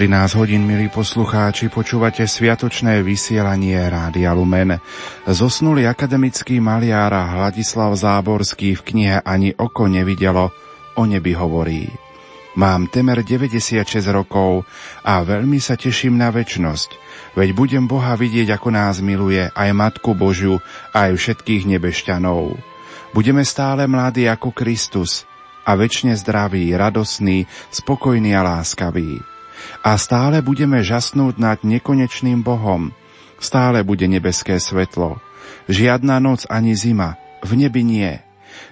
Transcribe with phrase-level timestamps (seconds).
[0.00, 4.80] 13 hodín, milí poslucháči, počúvate sviatočné vysielanie Rádia Lumen.
[5.28, 10.56] Zosnulý akademický maliar Hladislav Záborský v knihe Ani oko nevidelo,
[10.96, 11.84] o nebi hovorí.
[12.56, 14.64] Mám temer 96 rokov
[15.04, 16.96] a veľmi sa teším na väčnosť,
[17.36, 20.64] veď budem Boha vidieť, ako nás miluje, aj Matku Božiu,
[20.96, 22.56] aj všetkých nebešťanov.
[23.12, 25.28] Budeme stále mladí ako Kristus
[25.68, 29.29] a väčšine zdraví, radosní, spokojní a láskaví.
[29.80, 32.92] A stále budeme žasnúť nad nekonečným Bohom.
[33.40, 35.16] Stále bude nebeské svetlo.
[35.72, 38.12] Žiadna noc ani zima, v nebi nie.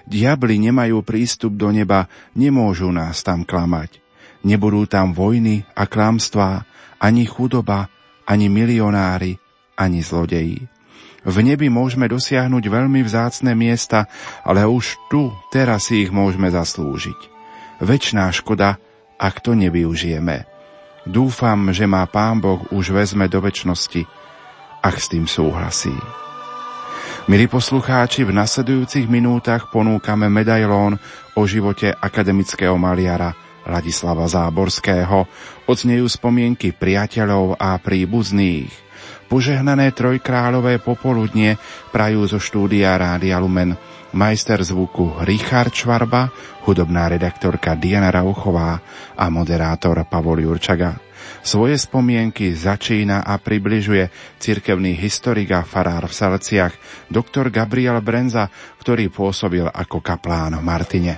[0.05, 2.05] Diabli nemajú prístup do neba,
[2.37, 3.97] nemôžu nás tam klamať.
[4.45, 6.63] Nebudú tam vojny a klamstvá,
[7.01, 7.89] ani chudoba,
[8.29, 9.41] ani milionári,
[9.73, 10.69] ani zlodeji.
[11.25, 14.07] V nebi môžeme dosiahnuť veľmi vzácne miesta,
[14.45, 17.19] ale už tu, teraz si ich môžeme zaslúžiť.
[17.83, 18.79] Večná škoda,
[19.19, 20.58] ak to nevyužijeme.
[21.07, 24.03] Dúfam, že má Pán Boh už vezme do väčšnosti,
[24.83, 25.95] ak s tým súhlasí.
[27.29, 30.97] Milí poslucháči, v nasledujúcich minútach ponúkame medailón
[31.37, 33.37] o živote akademického maliara
[33.69, 35.29] Ladislava Záborského.
[35.69, 38.73] Odznejú spomienky priateľov a príbuzných.
[39.29, 41.61] Požehnané trojkráľové popoludnie
[41.93, 43.77] prajú zo štúdia Rádia Lumen
[44.13, 46.33] majster zvuku Richard Švarba,
[46.65, 48.81] hudobná redaktorka Diana Rauchová
[49.13, 50.97] a moderátor Pavol Jurčaga.
[51.39, 54.11] Svoje spomienky začína a približuje
[54.41, 56.73] cirkevný historik a farár v Salciach,
[57.07, 61.15] doktor Gabriel Brenza, ktorý pôsobil ako kaplán v Martine.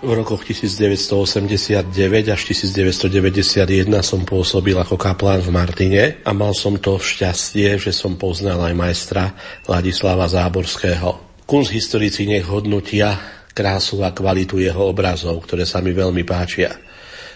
[0.00, 1.92] V rokoch 1989
[2.32, 8.16] až 1991 som pôsobil ako kaplán v Martine a mal som to šťastie, že som
[8.16, 9.36] poznal aj majstra
[9.68, 11.29] Ladislava Záborského.
[11.50, 13.18] Kunst historici nech hodnotia
[13.50, 16.78] krásu a kvalitu jeho obrazov, ktoré sa mi veľmi páčia.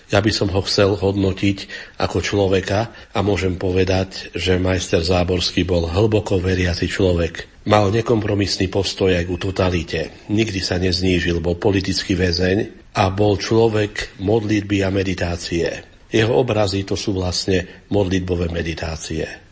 [0.06, 1.66] Ja by som ho chcel hodnotiť
[1.98, 7.66] ako človeka a môžem povedať, že majster Záborský bol hlboko veriaci človek.
[7.66, 10.30] Mal nekompromisný postoj aj ku totalite.
[10.30, 15.66] Nikdy sa neznížil, bol politický väzeň a bol človek modlitby a meditácie.
[16.14, 19.43] Jeho obrazy to sú vlastne modlitbové meditácie.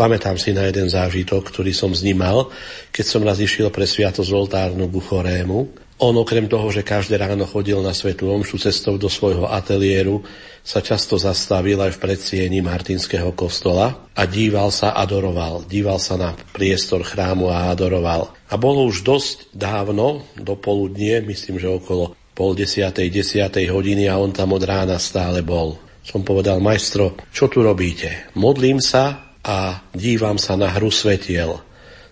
[0.00, 2.48] Pamätám si na jeden zážitok, ktorý som s ním mal,
[2.88, 5.68] keď som raz išiel pre sviatosť oltárnu ku chorému
[6.00, 10.24] on okrem toho, že každé ráno chodil na svetú omšu cestou do svojho ateliéru,
[10.64, 15.68] sa často zastavil aj v predsieni Martinského kostola a díval sa, adoroval.
[15.68, 18.32] Díval sa na priestor chrámu a adoroval.
[18.48, 24.16] A bolo už dosť dávno, do poludnie, myslím, že okolo pol desiatej, desiatej hodiny a
[24.16, 25.76] on tam od rána stále bol.
[26.00, 28.32] Som povedal, majstro, čo tu robíte?
[28.40, 31.60] Modlím sa a dívam sa na hru svetiel.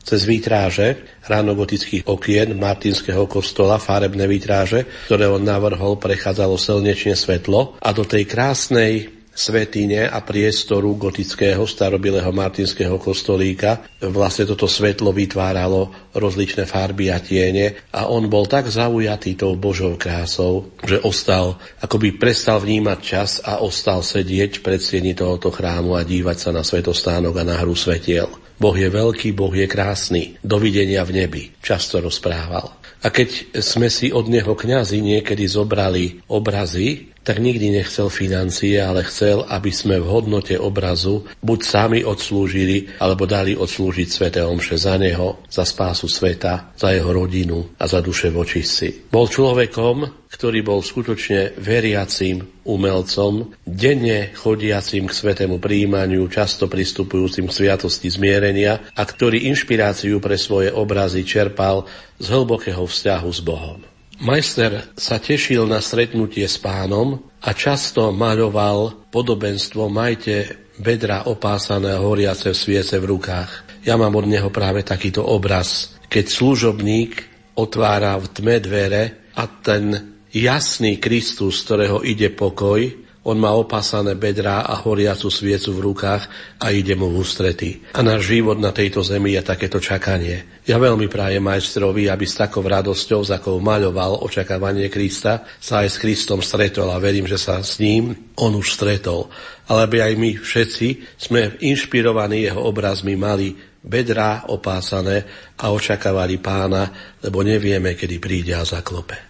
[0.00, 7.93] Cez výtráže ránogotických okien Martinského kostola, farebné výtráže, ktoré on navrhol, prechádzalo slnečne svetlo a
[7.93, 13.87] do tej krásnej svetine a priestoru gotického starobilého martinského kostolíka.
[14.03, 19.94] Vlastne toto svetlo vytváralo rozličné farby a tiene a on bol tak zaujatý tou Božou
[19.94, 26.03] krásou, že ostal, akoby prestal vnímať čas a ostal sedieť pred sieni tohoto chrámu a
[26.03, 28.27] dívať sa na svetostánok a na hru svetiel.
[28.59, 30.34] Boh je veľký, Boh je krásny.
[30.42, 31.42] Dovidenia v nebi.
[31.63, 32.74] Často rozprával.
[32.98, 39.04] A keď sme si od neho kňazi niekedy zobrali obrazy, tak nikdy nechcel financie, ale
[39.04, 44.97] chcel, aby sme v hodnote obrazu buď sami odslúžili, alebo dali odslúžiť Svete Omše za
[44.97, 49.12] neho, za spásu sveta, za jeho rodinu a za duše vočistci.
[49.12, 57.56] Bol človekom, ktorý bol skutočne veriacím umelcom, denne chodiacím k svetému príjmaniu, často pristupujúcim k
[57.56, 61.88] sviatosti zmierenia a ktorý inšpiráciu pre svoje obrazy čerpal
[62.20, 63.97] z hlbokého vzťahu s Bohom.
[64.18, 72.03] Majster sa tešil na stretnutie s pánom a často maľoval podobenstvo majte bedra opásané a
[72.03, 73.82] horiace v sviece v rukách.
[73.86, 77.12] Ja mám od neho práve takýto obraz, keď služobník
[77.54, 79.03] otvára v tme dvere
[79.38, 85.77] a ten jasný Kristus, z ktorého ide pokoj, on má opasané bedrá a horiacu sviecu
[85.77, 86.22] v rukách
[86.65, 87.84] a ide mu v ústrety.
[87.92, 90.65] A náš život na tejto zemi je takéto čakanie.
[90.65, 95.89] Ja veľmi prajem majstrovi, aby s takou radosťou, za akou maľoval očakávanie Krista, sa aj
[95.92, 99.28] s Kristom stretol a verím, že sa s ním on už stretol.
[99.69, 103.53] Ale aby aj my všetci sme inšpirovaní jeho obrazmi mali
[103.84, 105.25] bedrá opásané
[105.60, 109.28] a očakávali pána, lebo nevieme, kedy príde a zaklope.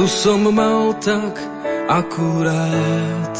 [0.00, 1.36] Času som mal tak
[1.84, 3.36] akurát.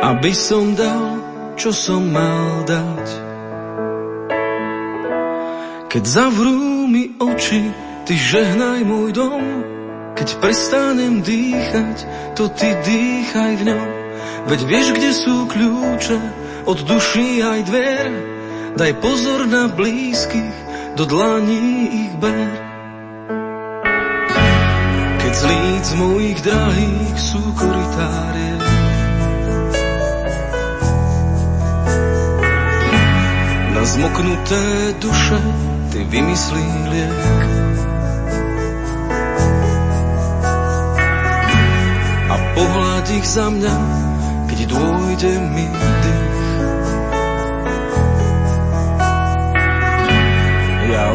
[0.00, 1.20] Aby som dal,
[1.60, 3.08] čo som mal dať.
[5.92, 7.68] Keď zavrú mi oči,
[8.08, 9.44] ty žehnaj môj dom,
[10.16, 11.96] keď prestanem dýchať,
[12.32, 13.88] to ty dýchaj v ňom.
[14.48, 16.20] Veď vieš, kde sú kľúče
[16.64, 18.08] od duší aj dver.
[18.80, 20.57] Daj pozor na blízkych,
[20.98, 22.50] do dlaní ich ber.
[25.22, 28.58] Keď z líc mojich drahých sú koritárie,
[33.78, 34.62] na zmoknuté
[34.98, 35.38] duše
[35.94, 37.46] ty vymyslí liek.
[42.58, 43.76] pohľad ich za mňa,
[44.50, 46.27] keď dôjde mi dých.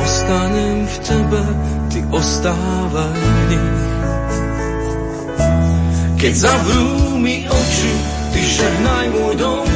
[0.04, 1.44] Ostanem v tebe,
[1.88, 3.16] ty ostávaj
[3.48, 3.52] v.
[6.20, 7.94] Keď zavrú mi oči,
[8.32, 9.68] ty žehnaj môj dom,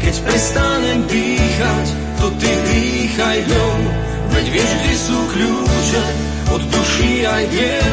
[0.00, 1.86] keď prestanem dýchať,
[2.20, 3.80] to ty dýchaj v ňom.
[4.30, 6.04] Veď vieš, kde sú kľúče
[6.52, 7.92] od duší aj vier,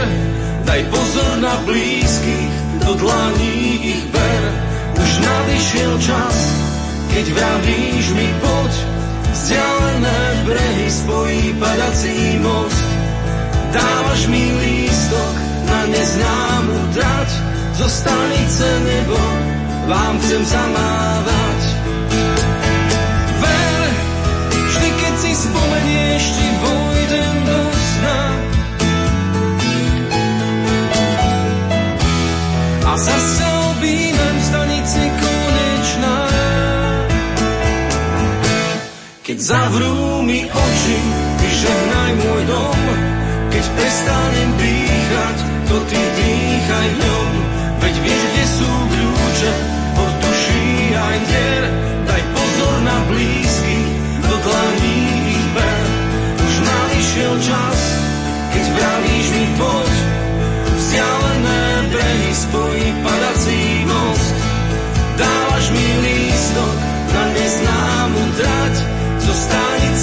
[0.67, 2.51] daj pozor na blízkych,
[2.83, 3.55] do dlaní
[3.95, 4.43] ich ber.
[4.97, 6.37] Už nadišiel čas,
[7.11, 8.96] keď vravíš mi poď,
[9.37, 12.85] vzdialené brehy spojí padací most.
[13.71, 15.33] Dávaš mi lístok
[15.69, 17.29] na neznámu trať,
[17.77, 19.19] zo stanice nebo
[19.87, 21.59] vám chcem zamávať.
[23.39, 23.89] Ver,
[24.49, 28.21] vždy keď si spomenieš, ti vojdem do sna.
[32.97, 33.46] zase
[39.37, 40.97] Keď zavrú mi oči,
[41.37, 42.81] ty žehnaj môj dom,
[43.53, 45.37] keď prestanem dýchať,
[45.69, 47.31] to ty dýchaj ňom.
[47.77, 49.76] Veď vieš, kde sú kľúče,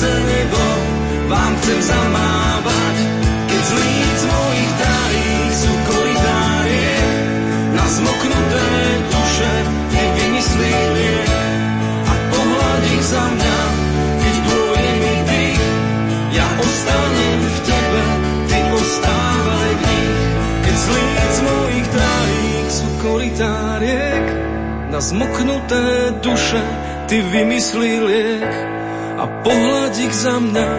[0.04, 0.62] stanice nebo
[1.28, 2.96] vám chcem zamávať.
[3.48, 6.96] Keď z líc mojich drahých sú koridárie,
[7.72, 8.66] na zmoknuté
[9.08, 9.52] duše
[9.92, 11.32] nevymyslí liek.
[12.04, 13.58] A pohľad ich za mňa,
[14.20, 15.64] keď dôjde mi dých,
[16.36, 18.02] ja ostanem v tebe,
[18.50, 20.16] ty ostávaj v nich.
[20.64, 24.26] Keď z líc mojich drahých sú korytá riek,
[24.92, 26.62] na zmoknuté duše
[27.10, 28.73] ty vymyslí liek
[29.24, 30.70] a pohľad ich za mňa,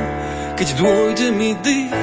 [0.53, 1.97] keď dôjde mi dých,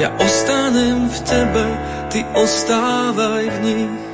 [0.00, 1.64] ja ostanem v tebe,
[2.08, 4.07] ty ostávaj v nich.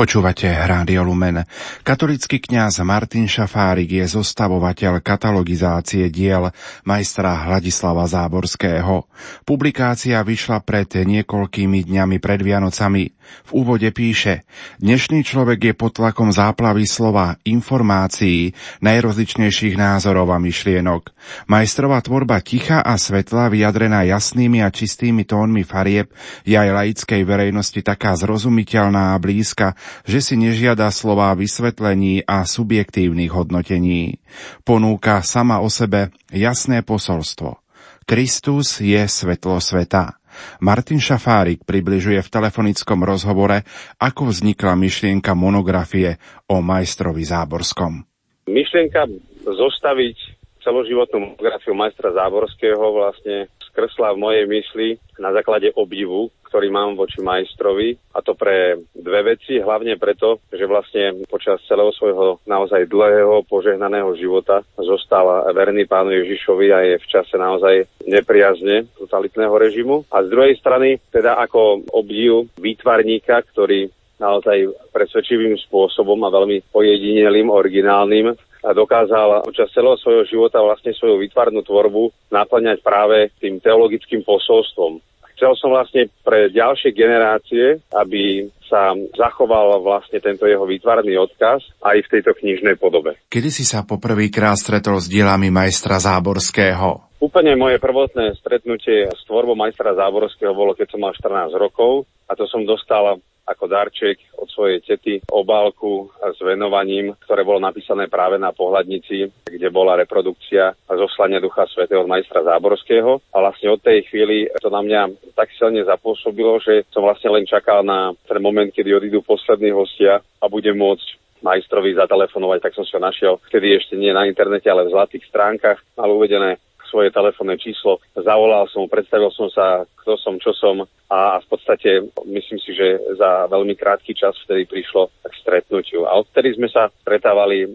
[0.00, 1.44] Počúvate Rádio Lumen.
[1.84, 6.48] Katolický kňaz Martin Šafárik je zostavovateľ katalogizácie diel
[6.88, 9.04] majstra Hladislava Záborského.
[9.44, 13.12] Publikácia vyšla pred niekoľkými dňami pred Vianocami.
[13.46, 14.42] V úvode píše,
[14.82, 21.14] dnešný človek je pod tlakom záplavy slova, informácií, najrozličnejších názorov a myšlienok.
[21.46, 26.10] Majstrová tvorba ticha a svetla vyjadrená jasnými a čistými tónmi farieb
[26.42, 33.30] je aj laickej verejnosti taká zrozumiteľná a blízka, že si nežiada slová vysvetlení a subjektívnych
[33.30, 34.18] hodnotení.
[34.62, 37.60] Ponúka sama o sebe jasné posolstvo.
[38.04, 40.18] Kristus je svetlo sveta.
[40.62, 43.66] Martin Šafárik približuje v telefonickom rozhovore,
[43.98, 48.02] ako vznikla myšlienka monografie o majstrovi Záborskom.
[48.46, 49.06] Myšlienka
[49.46, 50.16] zostaviť
[50.60, 57.22] celoživotnú monografiu majstra Záborského vlastne skresla v mojej mysli na základe obdivu, ktorý mám voči
[57.22, 63.46] majstrovi a to pre dve veci, hlavne preto, že vlastne počas celého svojho naozaj dlhého
[63.46, 70.02] požehnaného života zostal verný pánu Ježišovi a je v čase naozaj nepriazne totalitného režimu.
[70.10, 73.86] A z druhej strany teda ako obdiv výtvarníka, ktorý
[74.20, 81.64] naozaj presvedčivým spôsobom a veľmi pojedinelým, originálnym dokázal počas celého svojho života vlastne svoju výtvarnú
[81.64, 85.00] tvorbu naplňať práve tým teologickým posolstvom
[85.40, 91.96] Chcel som vlastne pre ďalšie generácie, aby sa zachoval vlastne tento jeho výtvarný odkaz aj
[92.04, 93.16] v tejto knižnej podobe.
[93.32, 97.16] Kedy si sa poprvýkrát stretol s dielami majstra Záborského?
[97.24, 102.36] Úplne moje prvotné stretnutie s tvorbou majstra Záborského bolo, keď som mal 14 rokov a
[102.36, 103.16] to som dostal
[103.50, 109.68] ako darček od svojej tety obálku s venovaním, ktoré bolo napísané práve na pohľadnici, kde
[109.74, 113.18] bola reprodukcia zoslania Ducha Svetého od majstra Záborského.
[113.34, 117.44] A vlastne od tej chvíli to na mňa tak silne zapôsobilo, že som vlastne len
[117.44, 122.84] čakal na ten moment, kedy odídu poslední hostia a budem môcť majstrovi zatelefonovať, tak som
[122.84, 126.60] si ho našiel, vtedy ešte nie na internete, ale v zlatých stránkach, mal uvedené
[126.90, 132.06] svoje telefónne číslo, zavolal som, predstavil som sa, kto som, čo som a v podstate
[132.22, 136.06] myslím si, že za veľmi krátky čas vtedy prišlo k stretnutiu.
[136.06, 137.66] A odtedy sme sa stretávali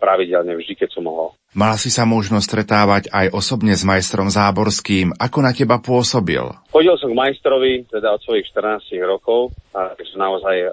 [0.00, 1.36] pravidelne vždy, keď som mohol.
[1.52, 5.12] Mal si sa možnosť stretávať aj osobne s majstrom Záborským.
[5.14, 6.42] Ako na teba pôsobil?
[6.72, 10.72] Chodil som k majstrovi teda od svojich 14 rokov, a naozaj uh,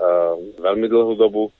[0.63, 1.53] veľmi dlhú dobu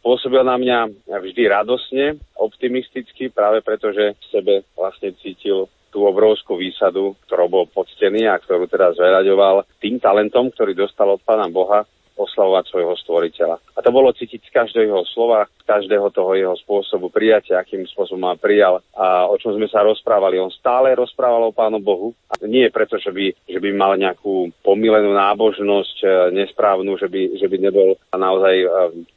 [0.00, 0.78] pôsobil na mňa
[1.08, 7.64] vždy radosne, optimisticky, práve preto, že v sebe vlastne cítil tú obrovskú výsadu, ktorou bol
[7.70, 13.56] poctený a ktorú teda zveľaďoval tým talentom, ktorý dostal od Pána Boha oslavovať svojho stvoriteľa.
[13.74, 18.22] A to bolo cítiť z každého jeho slova, každého toho jeho spôsobu prijatia, akým spôsobom
[18.22, 20.38] ma prijal a o čom sme sa rozprávali.
[20.38, 22.14] On stále rozprával o Pánu Bohu.
[22.30, 26.06] A nie preto, že by, že by mal nejakú pomilenú nábožnosť, e,
[26.38, 28.68] nesprávnu, že by, že by nebol naozaj e,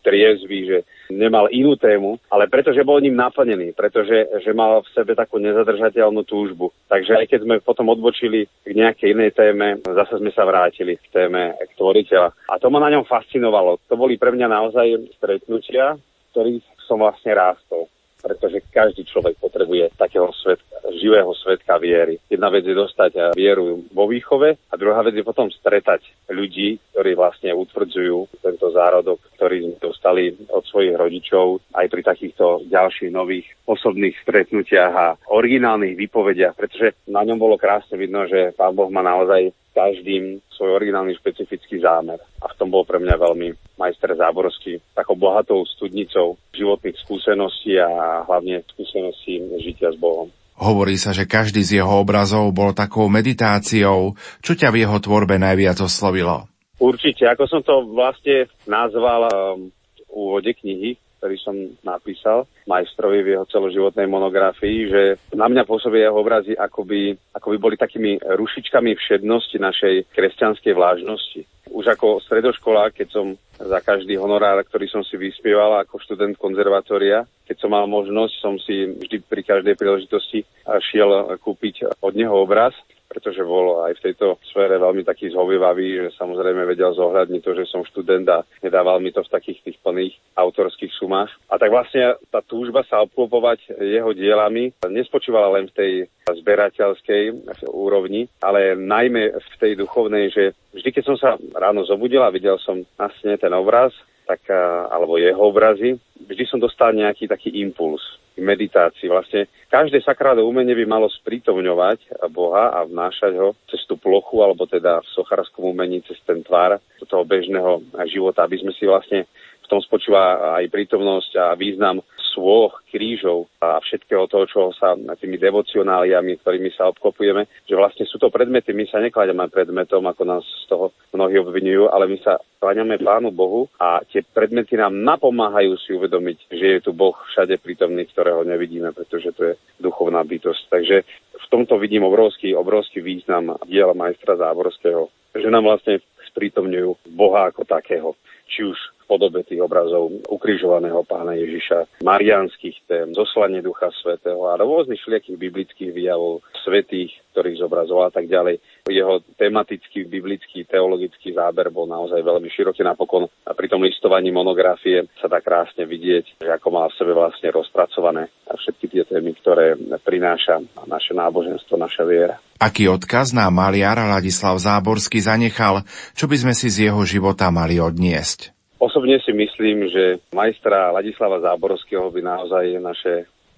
[0.01, 0.77] triezvy, že
[1.11, 6.23] nemal inú tému, ale pretože bol ním naplnený, pretože že mal v sebe takú nezadržateľnú
[6.23, 6.71] túžbu.
[6.87, 11.05] Takže aj keď sme potom odbočili k nejakej inej téme, zase sme sa vrátili k
[11.11, 12.29] téme k tvoriteľa.
[12.51, 13.81] A to ma na ňom fascinovalo.
[13.91, 15.99] To boli pre mňa naozaj stretnutia,
[16.31, 22.17] ktorých som vlastne rástol pretože každý človek potrebuje takého svetka, živého svetka viery.
[22.29, 27.13] Jedna vec je dostať vieru vo výchove a druhá vec je potom stretať ľudí, ktorí
[27.13, 33.47] vlastne utvrdzujú tento zárodok, ktorý sme dostali od svojich rodičov aj pri takýchto ďalších nových
[33.67, 39.05] osobných stretnutiach a originálnych výpovediach, pretože na ňom bolo krásne vidno, že Pán Boh má
[39.05, 42.17] naozaj každým svoj originálny špecifický zámer.
[42.41, 48.25] A v tom bol pre mňa veľmi majster Záborský, takou bohatou studnicou životných skúseností a
[48.25, 50.33] hlavne skúseností žitia s Bohom.
[50.57, 54.17] Hovorí sa, že každý z jeho obrazov bol takou meditáciou.
[54.41, 56.49] Čo ťa v jeho tvorbe najviac oslovilo?
[56.81, 61.53] Určite, ako som to vlastne nazval um, v úvode knihy, ktorý som
[61.85, 65.01] napísal majstrovi v jeho celoživotnej monografii, že
[65.33, 70.73] na mňa pôsobia jeho obrazy, ako by, ako by boli takými rušičkami všednosti našej kresťanskej
[70.75, 71.41] vlážnosti.
[71.67, 73.25] Už ako stredoškola, keď som
[73.59, 78.55] za každý honorár, ktorý som si vyspieval ako študent konzervatória, keď som mal možnosť, som
[78.59, 80.47] si vždy pri každej príležitosti
[80.91, 82.75] šiel kúpiť od neho obraz
[83.07, 87.65] pretože bol aj v tejto sfére veľmi taký zhovievavý, že samozrejme vedel zohľadniť to, že
[87.71, 91.31] som študent a nedával mi to v takých tých plných autorských sumách.
[91.47, 92.56] A tak vlastne tá túžba
[92.87, 95.91] sa obklopovať jeho dielami nespočívala len v tej
[96.27, 102.33] zberateľskej úrovni, ale najmä v tej duchovnej, že vždy, keď som sa ráno zobudil a
[102.33, 103.91] videl som na stene ten obraz,
[104.27, 104.43] tak,
[104.91, 108.03] alebo jeho obrazy, vždy som dostal nejaký taký impuls
[108.37, 109.07] meditácii.
[109.09, 114.69] Vlastne každé sakrálne umenie by malo sprítomňovať Boha a vnášať ho cez tú plochu, alebo
[114.69, 119.25] teda v socharskom umení cez ten tvár toho bežného života, aby sme si vlastne
[119.67, 121.99] v tom spočíva aj prítomnosť a význam
[122.31, 128.21] svoch, krížov a všetkého toho, čo sa tými devocionáliami, ktorými sa obklopujeme, že vlastne sú
[128.21, 132.37] to predmety, my sa neklademe predmetom, ako nás z toho mnohí obvinujú, ale my sa
[132.61, 137.57] kláňame Pánu Bohu a tie predmety nám napomáhajú si uvedomiť, že je tu Boh všade
[137.57, 140.63] prítomný, ktorého nevidíme, pretože to je duchovná bytosť.
[140.69, 140.97] Takže
[141.33, 146.05] v tomto vidím obrovský, obrovský význam diela majstra Záborského, že nám vlastne
[146.37, 148.13] sprítomňujú Boha ako takého
[148.45, 154.59] či už v podobe tých obrazov ukrižovaného pána Ježiša, marianských tém, zoslanie Ducha Svetého a
[154.59, 158.59] rôznych všelijakých biblických výjavov svetých, ktorých zobrazoval a tak ďalej.
[158.87, 165.07] Jeho tematický, biblický, teologický záber bol naozaj veľmi široký napokon a pri tom listovaní monografie
[165.19, 169.79] sa dá krásne vidieť, že ako má v sebe vlastne rozpracované všetky tie témy, ktoré
[170.03, 172.35] prináša naše náboženstvo, naša viera.
[172.57, 175.85] Aký odkaz na maliara Ladislav Záborský zanechal,
[176.17, 178.53] čo by sme si z jeho života mali odniesť?
[178.77, 183.13] Osobne si myslím, že majstra Ladislava Záborského by naozaj naše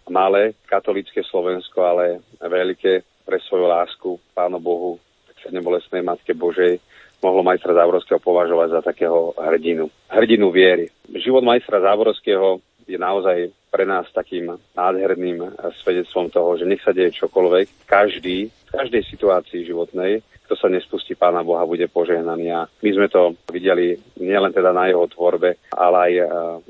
[0.07, 4.97] malé katolické Slovensko, ale veľké pre svoju lásku Pánu Bohu,
[5.51, 6.79] nebolesnej Matke Božej,
[7.19, 9.91] mohlo majstra Záborského považovať za takého hrdinu.
[10.07, 10.87] Hrdinu viery.
[11.11, 15.45] Život majstra Záborského je naozaj pre nás takým nádherným
[15.85, 21.13] svedectvom toho, že nech sa deje čokoľvek, každý v každej situácii životnej, kto sa nespustí
[21.13, 22.49] Pána Boha, bude požehnaný.
[22.49, 26.23] A my sme to videli nielen teda na jeho tvorbe, ale aj e,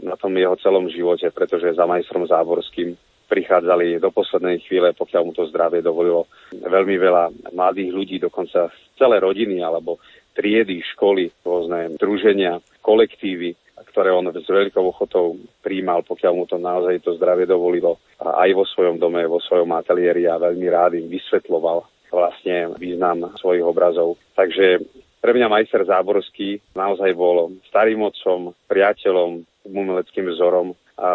[0.03, 2.99] na tom jeho celom živote, pretože za majstrom Záborským
[3.31, 8.67] prichádzali do poslednej chvíle, pokiaľ mu to zdravie dovolilo, veľmi veľa mladých ľudí, dokonca
[8.99, 10.01] celé rodiny alebo
[10.35, 13.55] triedy, školy, rôzne druženia, kolektívy,
[13.87, 17.99] ktoré on s veľkou ochotou príjmal, pokiaľ mu to naozaj to zdravie dovolilo.
[18.19, 23.31] A aj vo svojom dome, vo svojom ateliéri a veľmi rád im vysvetloval vlastne význam
[23.37, 24.17] svojich obrazov.
[24.33, 24.81] Takže
[25.19, 31.11] pre mňa majster Záborský naozaj bol starým otcom, priateľom, umeleckým vzorom a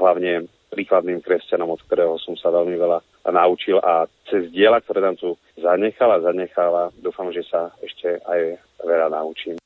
[0.00, 2.98] hlavne príkladným kresťanom, od ktorého som sa veľmi veľa
[3.30, 9.08] naučil a cez diela, ktoré tam tu zanechala, zanechala, dúfam, že sa ešte aj veľa
[9.14, 9.56] naučím.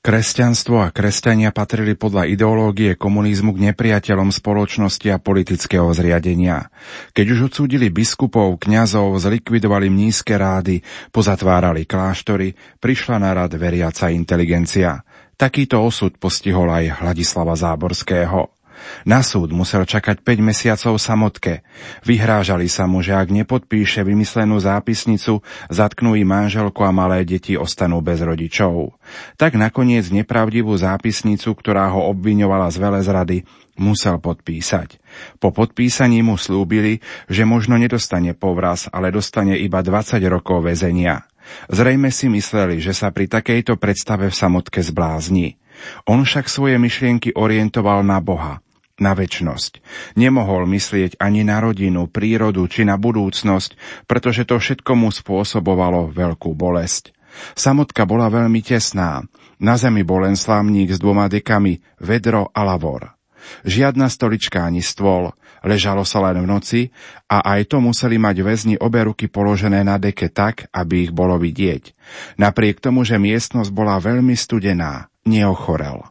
[0.00, 6.72] Kresťanstvo a kresťania patrili podľa ideológie komunizmu k nepriateľom spoločnosti a politického zriadenia.
[7.12, 10.80] Keď už odsúdili biskupov, kňazov, zlikvidovali mnízke rády,
[11.12, 15.04] pozatvárali kláštory, prišla na rad veriaca inteligencia.
[15.36, 18.59] Takýto osud postihol aj Hladislava Záborského.
[19.08, 21.64] Na súd musel čakať 5 mesiacov samotke.
[22.04, 25.40] Vyhrážali sa mu, že ak nepodpíše vymyslenú zápisnicu,
[25.72, 28.96] zatknú i manželku a malé deti ostanú bez rodičov.
[29.40, 33.38] Tak nakoniec nepravdivú zápisnicu, ktorá ho obviňovala z velezrady,
[33.80, 35.00] musel podpísať.
[35.40, 41.24] Po podpísaní mu slúbili, že možno nedostane povraz, ale dostane iba 20 rokov väzenia.
[41.72, 45.56] Zrejme si mysleli, že sa pri takejto predstave v samotke zblázni.
[46.04, 48.60] On však svoje myšlienky orientoval na Boha
[49.00, 49.80] na väčnosť.
[50.14, 56.52] Nemohol myslieť ani na rodinu, prírodu či na budúcnosť, pretože to všetko mu spôsobovalo veľkú
[56.52, 57.16] bolesť.
[57.56, 59.24] Samotka bola veľmi tesná.
[59.60, 63.16] Na zemi bol len slámník s dvoma dekami, vedro a lavor.
[63.64, 65.32] Žiadna stolička ani stôl,
[65.64, 66.80] ležalo sa len v noci
[67.28, 71.36] a aj to museli mať väzni obe ruky položené na deke tak, aby ich bolo
[71.40, 71.96] vidieť.
[72.40, 76.04] Napriek tomu, že miestnosť bola veľmi studená, neochorel.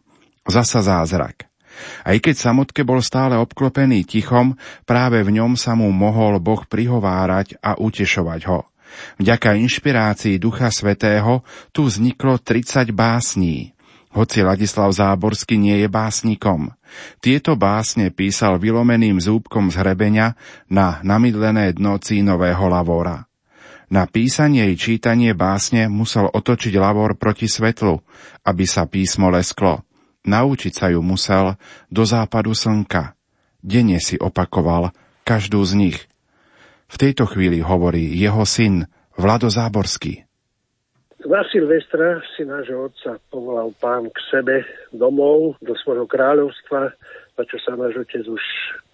[0.49, 1.48] Zasa zázrak.
[2.03, 7.59] Aj keď samotke bol stále obklopený tichom, práve v ňom sa mu mohol Boh prihovárať
[7.59, 8.69] a utešovať ho.
[9.21, 13.77] Vďaka inšpirácii Ducha Svetého tu vzniklo 30 básní.
[14.09, 16.73] Hoci Ladislav Záborsky nie je básnikom.
[17.21, 20.33] Tieto básne písal vylomeným zúbkom z hrebenia
[20.65, 23.29] na namydlené dno cínového lavora.
[23.89, 28.01] Na písanie i čítanie básne musel otočiť lavor proti svetlu,
[28.45, 29.85] aby sa písmo lesklo.
[30.27, 31.55] Naučiť sa ju musel
[31.88, 33.15] do západu slnka.
[33.60, 34.91] Denne si opakoval
[35.23, 35.99] každú z nich.
[36.89, 40.25] V tejto chvíli hovorí jeho syn Vlado Záborský.
[41.19, 44.63] Na Silvestra si nášho otca povolal pán k sebe
[44.95, 46.95] domov, do svojho kráľovstva,
[47.39, 48.43] na čo sa náš otec už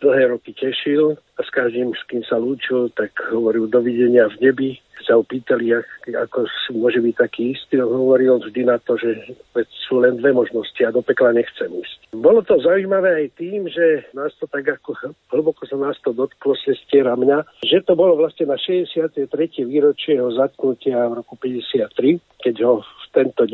[0.05, 4.69] dlhé roky tešil a s každým, s kým sa lúčil, tak hovoril dovidenia v nebi
[5.05, 5.69] sa ho pýtali,
[6.09, 9.37] ako môže byť taký istý, on hovoril vždy na to, že
[9.85, 12.09] sú len dve možnosti a do pekla nechcem ísť.
[12.17, 16.57] Bolo to zaujímavé aj tým, že nás to tak ako hlboko sa nás to dotklo
[16.57, 19.29] sestiera mňa, že to bolo vlastne na 63.
[19.69, 23.45] výročie jeho zatknutia v roku 53, keď ho v tento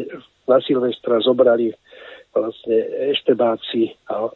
[0.48, 1.76] na Silvestra zobrali
[2.32, 2.78] vlastne
[3.12, 4.32] eštebáci a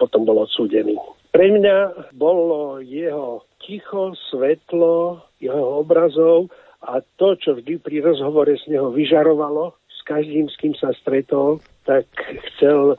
[0.00, 0.96] potom bol odsúdený.
[1.32, 6.48] Pre mňa bolo jeho ticho, svetlo, jeho obrazov
[6.80, 11.60] a to, čo vždy pri rozhovore z neho vyžarovalo, s každým, s kým sa stretol,
[11.84, 12.08] tak
[12.52, 12.96] chcel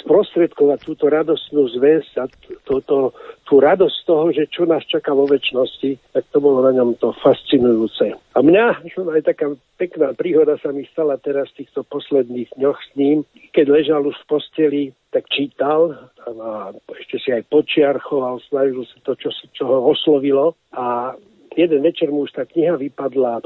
[0.00, 2.24] sprostredkovať túto radostnú zväzť a
[2.64, 3.12] túto,
[3.44, 7.12] tú radosť toho, že čo nás čaká vo väčšnosti, tak to bolo na ňom to
[7.20, 8.16] fascinujúce.
[8.32, 12.90] A mňa, aj taká pekná príhoda sa mi stala teraz v týchto posledných dňoch s
[12.96, 18.98] ním, keď ležal už v posteli, tak čítal a ešte si aj počiarchoval, snažil sa
[19.04, 21.12] to, čo, čo ho oslovilo a
[21.56, 23.44] jeden večer mu už tá kniha vypadla,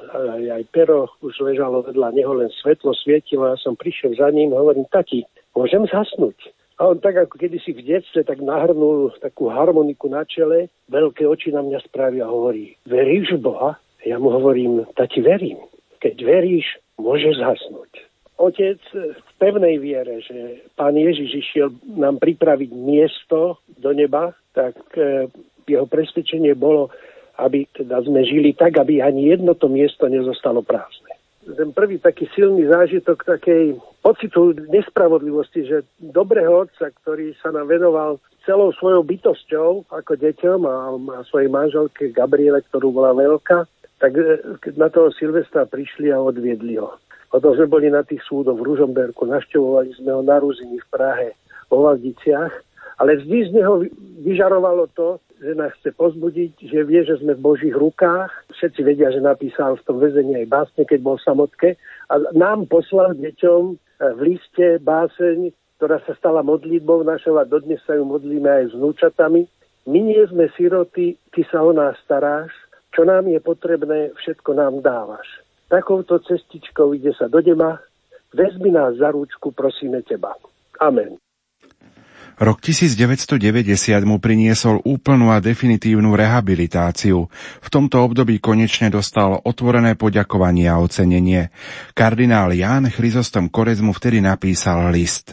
[0.53, 4.87] aj, pero už ležalo vedľa neho, len svetlo svietilo, ja som prišiel za ním, hovorím,
[4.91, 6.37] tati, môžem zhasnúť.
[6.77, 11.49] A on tak ako kedysi v detstve tak nahrnul takú harmoniku na čele, veľké oči
[11.49, 13.81] na mňa spravia a hovorí, veríš v Boha?
[14.05, 15.57] Ja mu hovorím, tati verím.
[16.05, 17.93] Keď veríš, môžeš zhasnúť.
[18.37, 25.33] Otec v pevnej viere, že pán Ježiš išiel nám pripraviť miesto do neba, tak e,
[25.65, 26.93] jeho presvedčenie bolo,
[27.37, 31.07] aby teda sme žili tak, aby ani jedno to miesto nezostalo prázdne
[31.55, 38.19] ten prvý taký silný zážitok takej pocitu nespravodlivosti, že dobrého otca, ktorý sa nám venoval
[38.43, 43.63] celou svojou bytosťou ako deťom a, a svojej manželke Gabriele, ktorú bola veľká,
[44.03, 44.43] tak e,
[44.75, 46.99] na toho Silvestra prišli a odviedli ho.
[47.31, 51.29] Potom sme boli na tých súdoch v Ružomberku, naštevovali sme ho na Ruzini v Prahe,
[51.67, 52.55] vo Valdiciach
[53.03, 53.83] Ale vždy z neho
[54.23, 58.33] vyžarovalo to, že nás chce pozbudiť, že vie, že sme v Božích rukách.
[58.57, 61.69] Všetci vedia, že napísal v tom väzení aj básne, keď bol v samotke.
[62.09, 63.77] A nám poslal deťom eh,
[64.17, 68.77] v liste báseň, ktorá sa stala modlitbou našou a dodnes sa ju modlíme aj s
[68.77, 69.45] vnúčatami.
[69.87, 72.51] My nie sme siroty, ty sa o nás staráš,
[72.97, 75.29] čo nám je potrebné, všetko nám dávaš.
[75.69, 77.77] Takouto cestičkou ide sa do dema,
[78.33, 80.33] vezmi nás za rúčku, prosíme teba.
[80.81, 81.21] Amen.
[82.37, 83.41] Rok 1990
[84.05, 87.33] mu priniesol úplnú a definitívnu rehabilitáciu.
[87.65, 91.49] V tomto období konečne dostal otvorené poďakovanie a ocenenie.
[91.97, 95.33] Kardinál Ján Chryzostom Korec mu vtedy napísal list.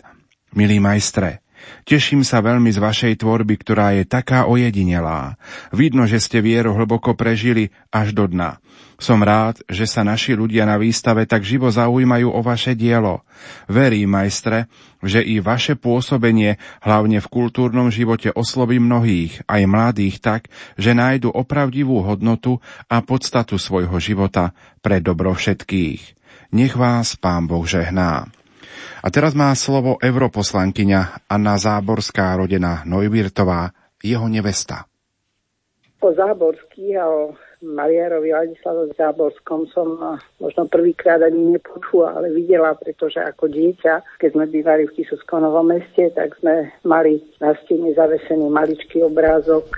[0.56, 1.43] Milý majstre,
[1.84, 5.36] Teším sa veľmi z vašej tvorby, ktorá je taká ojedinelá.
[5.76, 8.64] Vidno, že ste vieru hlboko prežili až do dna.
[9.04, 13.28] Som rád, že sa naši ľudia na výstave tak živo zaujímajú o vaše dielo.
[13.68, 14.72] Verím, majstre,
[15.04, 20.42] že i vaše pôsobenie, hlavne v kultúrnom živote, osloví mnohých, aj mladých tak,
[20.80, 26.16] že nájdu opravdivú hodnotu a podstatu svojho života pre dobro všetkých.
[26.56, 28.30] Nech vás Pán Boh žehná.
[29.04, 33.72] A teraz má slovo europoslankyňa Anna Záborská, rodená Nojvirtová,
[34.04, 34.86] jeho nevesta.
[36.00, 37.32] Po Záborský a o
[37.64, 39.96] Mariárovi Ladislavovi Záborskom som
[40.44, 45.72] možno prvýkrát ani nepočula, ale videla, pretože ako dieťa, keď sme bývali v Kisovskom Novom
[45.72, 49.72] meste, tak sme mali na stene zavesený maličký obrázok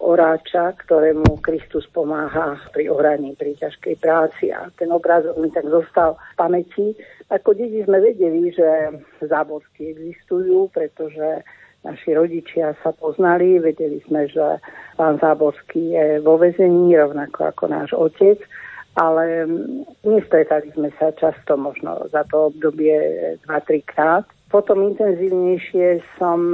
[0.00, 6.16] oráča, ktorému Kristus pomáha pri oraní, pri ťažkej práci a ten obrázok mi tak zostal
[6.16, 6.86] v pamäti.
[7.28, 11.44] Ako deti sme vedeli, že záborsky existujú, pretože
[11.82, 14.62] naši rodičia sa poznali, vedeli sme, že
[14.96, 18.38] pán Záborský je vo vezení, rovnako ako náš otec,
[18.94, 19.48] ale
[20.04, 22.94] nestretali sme sa často, možno za to obdobie
[23.48, 24.24] 2-3 krát.
[24.52, 26.52] Potom intenzívnejšie som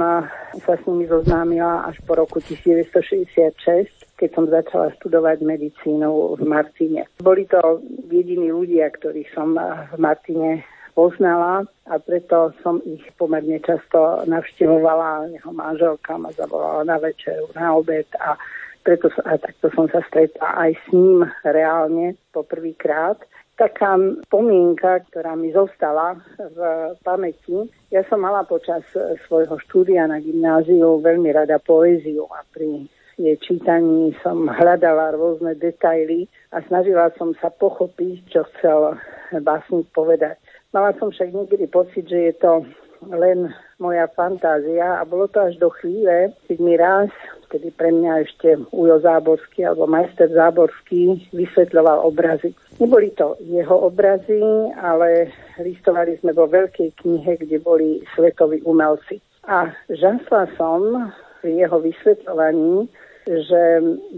[0.63, 7.11] sa s nimi zoznámila až po roku 1966, keď som začala študovať medicínu v Martine.
[7.19, 9.51] Boli to jediní ľudia, ktorých som
[9.91, 15.33] v Martine poznala a preto som ich pomerne často navštevovala.
[15.33, 18.37] Jeho manželka ma zavolala na večeru, na obed a
[18.83, 23.19] preto a takto som sa stretla aj s ním reálne poprvýkrát.
[23.59, 23.99] Taká
[24.31, 26.59] pomienka, ktorá mi zostala v
[27.03, 28.87] pamäti, ja som mala počas
[29.27, 32.87] svojho štúdia na gymnáziu veľmi rada poéziu a pri
[33.19, 38.95] jej čítaní som hľadala rôzne detaily a snažila som sa pochopiť, čo chcel
[39.43, 40.39] básnik povedať.
[40.69, 42.61] Mala som však niekedy pocit, že je to
[43.09, 47.09] len moja fantázia a bolo to až do chvíle, keď mi raz,
[47.49, 52.53] kedy pre mňa ešte Ujo Záborský alebo majster Záborský vysvetľoval obrazy.
[52.77, 54.43] Neboli to jeho obrazy,
[54.77, 59.17] ale listovali sme vo veľkej knihe, kde boli svetoví umelci.
[59.49, 61.09] A žasla som
[61.41, 62.85] pri jeho vysvetľovaní,
[63.25, 63.61] že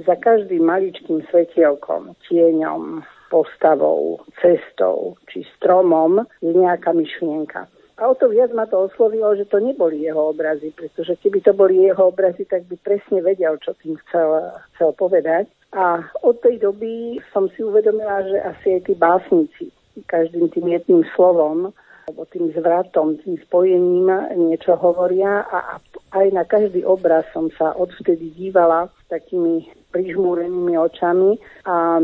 [0.04, 7.72] za každým maličkým svetielkom, tieňom, postavou, cestou či stromom je nejaká myšlienka.
[8.02, 11.54] A o to viac ma to oslovilo, že to neboli jeho obrazy, pretože keby to
[11.54, 15.46] boli jeho obrazy, tak by presne vedel, čo tým chcel, chcel povedať.
[15.72, 19.66] A od tej doby som si uvedomila, že asi aj tí básnici
[20.10, 21.72] každým tým jedným slovom
[22.10, 24.10] alebo tým zvratom, tým spojením
[24.50, 25.78] niečo hovoria a
[26.12, 32.00] aj na každý obraz som sa odvtedy dívala takými prižmúrenými očami a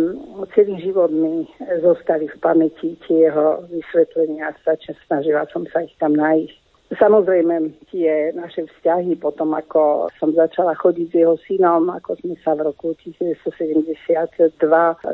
[0.53, 1.47] celý život mi
[1.81, 4.53] zostali v pamäti tie jeho vysvetlenia.
[4.61, 6.67] Stačne snažila som sa ich tam nájsť.
[6.87, 12.55] Samozrejme, tie naše vzťahy potom, ako som začala chodiť s jeho synom, ako sme sa
[12.55, 14.55] v roku 1972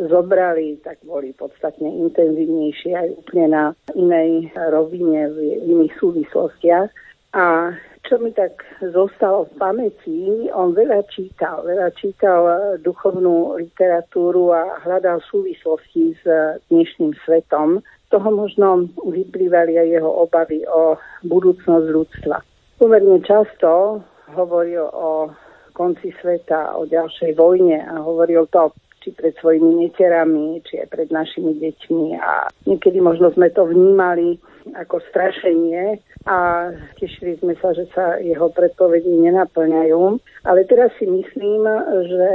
[0.06, 3.64] zobrali, tak boli podstatne intenzívnejšie aj úplne na
[3.98, 6.94] inej rovine, v iných súvislostiach.
[7.34, 7.74] A
[8.06, 8.62] čo mi tak
[8.94, 10.20] zostalo v pamäti,
[10.54, 12.42] on veľa čítal, veľa čítal
[12.84, 16.24] duchovnú literatúru a hľadal súvislosti s
[16.70, 17.82] dnešným svetom.
[18.14, 20.94] Toho možno vyplývali aj jeho obavy o
[21.26, 22.38] budúcnosť ľudstva.
[22.78, 25.34] Pomerne často hovoril o
[25.74, 28.70] konci sveta, o ďalšej vojne a hovoril to
[29.02, 32.06] či pred svojimi neterami, či aj pred našimi deťmi.
[32.22, 34.38] A niekedy možno sme to vnímali
[34.72, 40.02] ako strašenie a tešili sme sa, že sa jeho predpovedi nenaplňajú.
[40.48, 41.68] Ale teraz si myslím,
[42.08, 42.28] že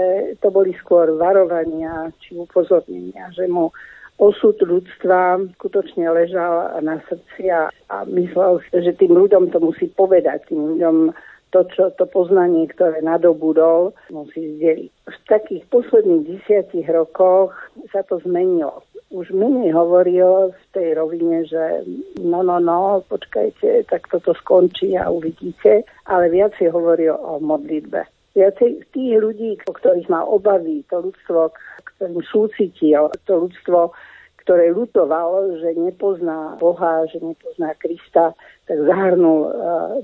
[0.45, 3.73] to boli skôr varovania či upozornenia, že mu
[4.19, 10.51] osud ľudstva skutočne ležal na srdci a, a myslel, že tým ľuďom to musí povedať,
[10.51, 11.14] tým ľuďom
[11.51, 14.91] to, čo, to poznanie, ktoré nadobudol, musí zdeliť.
[15.09, 17.57] V takých posledných desiatich rokoch
[17.93, 18.85] sa to zmenilo.
[19.09, 21.89] už menej hovoril v tej rovine, že
[22.21, 28.05] no, no, no, počkajte, tak toto skončí a uvidíte, ale viacej hovoril o modlitbe.
[28.37, 31.57] Viacej tých ľudí, o ktorých má obavy, to ľudstvo,
[31.97, 33.97] ktorým súcitil, to ľudstvo,
[34.45, 38.37] ktoré lutovalo, že nepozná Boha, že nepozná Krista,
[38.69, 39.53] tak zahrnul uh,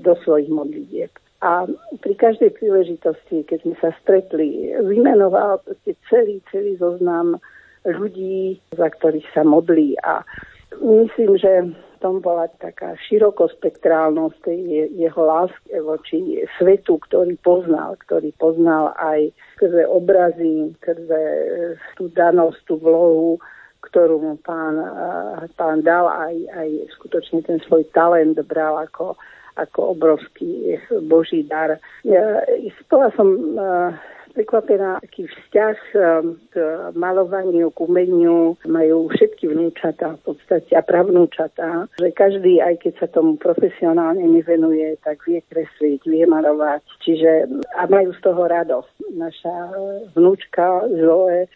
[0.01, 1.13] do svojich modlitieb.
[1.43, 1.67] A
[1.99, 5.61] pri každej príležitosti, keď sme sa stretli, vymenoval
[6.07, 7.37] celý, celý zoznam
[7.85, 9.99] ľudí, za ktorých sa modlí.
[10.01, 10.23] A
[10.79, 18.93] myslím, že tom bola taká širokospektrálnosť tej jeho lásky voči svetu, ktorý poznal, ktorý poznal
[19.01, 21.21] aj skrze obrazy, skrze
[21.97, 23.41] tú danosť, tú vlohu,
[23.89, 24.77] ktorú mu pán,
[25.57, 29.17] pán dal, aj, aj skutočne ten svoj talent bral ako,
[29.55, 31.79] ako obrovský boží dar.
[32.91, 33.27] Bola som
[34.35, 35.77] prekvapená, aký vzťah
[36.51, 36.55] k
[36.91, 43.07] malovaniu, k umeniu majú všetky vnúčatá v podstate a pravnúčatá, že každý, aj keď sa
[43.07, 46.83] tomu profesionálne nevenuje, tak vie kresliť, vie malovať.
[46.99, 47.47] Čiže
[47.79, 48.93] a majú z toho radosť.
[49.15, 49.55] Naša
[50.19, 51.47] vnúčka Zoe,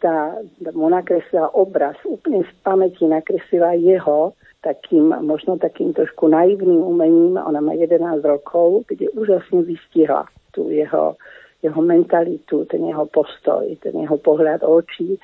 [0.00, 0.40] tá
[0.72, 7.60] mu nakreslila obraz, úplne z pamäti nakreslila jeho, takým, možno takým trošku naivným umením, ona
[7.60, 11.16] má 11 rokov, kde úžasne vystihla tú jeho,
[11.62, 15.16] jeho mentalitu, ten jeho postoj, ten jeho pohľad očí.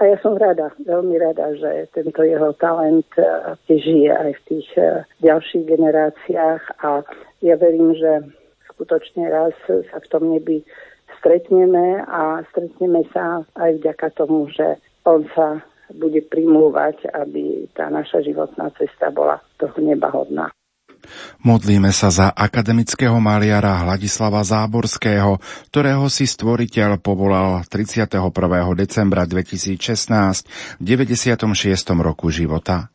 [0.00, 3.06] A ja som rada, veľmi rada, že tento jeho talent
[3.68, 7.06] tiež žije aj v tých eh, ďalších generáciách a
[7.44, 8.34] ja verím, že
[8.72, 10.64] skutočne raz sa v tom nebi
[11.18, 15.60] stretneme a stretneme sa aj vďaka tomu, že on sa
[15.92, 20.48] bude primúvať, aby tá naša životná cesta bola toho nebahodná.
[21.42, 25.42] Modlíme sa za akademického maliara Hladislava Záborského,
[25.74, 28.22] ktorého si stvoriteľ povolal 31.
[28.78, 31.42] decembra 2016 v 96.
[31.98, 32.94] roku života.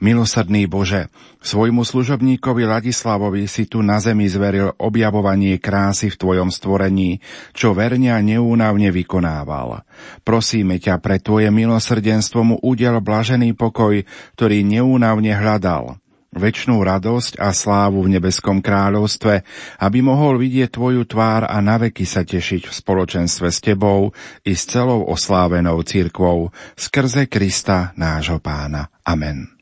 [0.00, 1.08] Milosrdný Bože,
[1.42, 7.18] svojmu služobníkovi Ladislavovi si tu na zemi zveril objavovanie krásy v Tvojom stvorení,
[7.56, 9.82] čo verne a neúnavne vykonával.
[10.22, 14.00] Prosíme ťa pre Tvoje milosrdenstvo mu udel blažený pokoj,
[14.38, 19.44] ktorý neúnavne hľadal väčšnú radosť a slávu v nebeskom kráľovstve,
[19.84, 24.16] aby mohol vidieť Tvoju tvár a naveky sa tešiť v spoločenstve s Tebou
[24.48, 28.88] i s celou oslávenou cirkvou skrze Krista nášho pána.
[29.04, 29.61] Amen.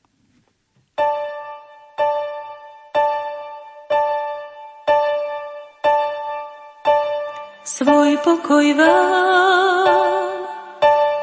[7.80, 10.36] Svoj pokoj vám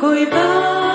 [0.01, 0.88] 会吧。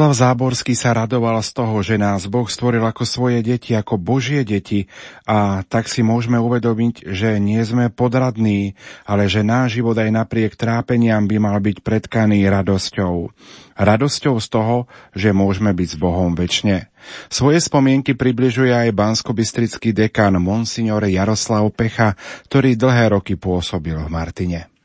[0.00, 4.48] Ladislav Záborský sa radoval z toho, že nás Boh stvoril ako svoje deti, ako Božie
[4.48, 4.88] deti
[5.28, 10.56] a tak si môžeme uvedomiť, že nie sme podradní, ale že náš život aj napriek
[10.56, 13.28] trápeniam by mal byť predkaný radosťou.
[13.76, 16.88] Radosťou z toho, že môžeme byť s Bohom väčšine.
[17.28, 22.16] Svoje spomienky približuje aj banskobistrický dekan Monsignor Jaroslav Pecha,
[22.48, 24.79] ktorý dlhé roky pôsobil v Martine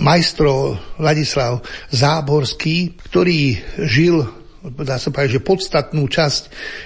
[0.00, 1.60] majstro Ladislav
[1.92, 6.42] Záborský, ktorý žil dá sa povedať, že podstatnú časť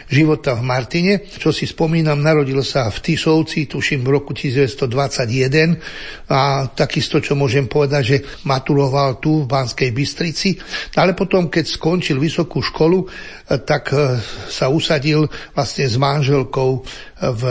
[0.08, 1.28] života v Martine.
[1.28, 5.76] Čo si spomínam, narodil sa v Tisovci, tuším v roku 1921
[6.32, 10.56] a takisto, čo môžem povedať, že maturoval tu v Banskej Bystrici,
[10.96, 13.04] ale potom, keď skončil vysokú školu,
[13.68, 13.92] tak
[14.48, 16.80] sa usadil vlastne s manželkou
[17.20, 17.42] v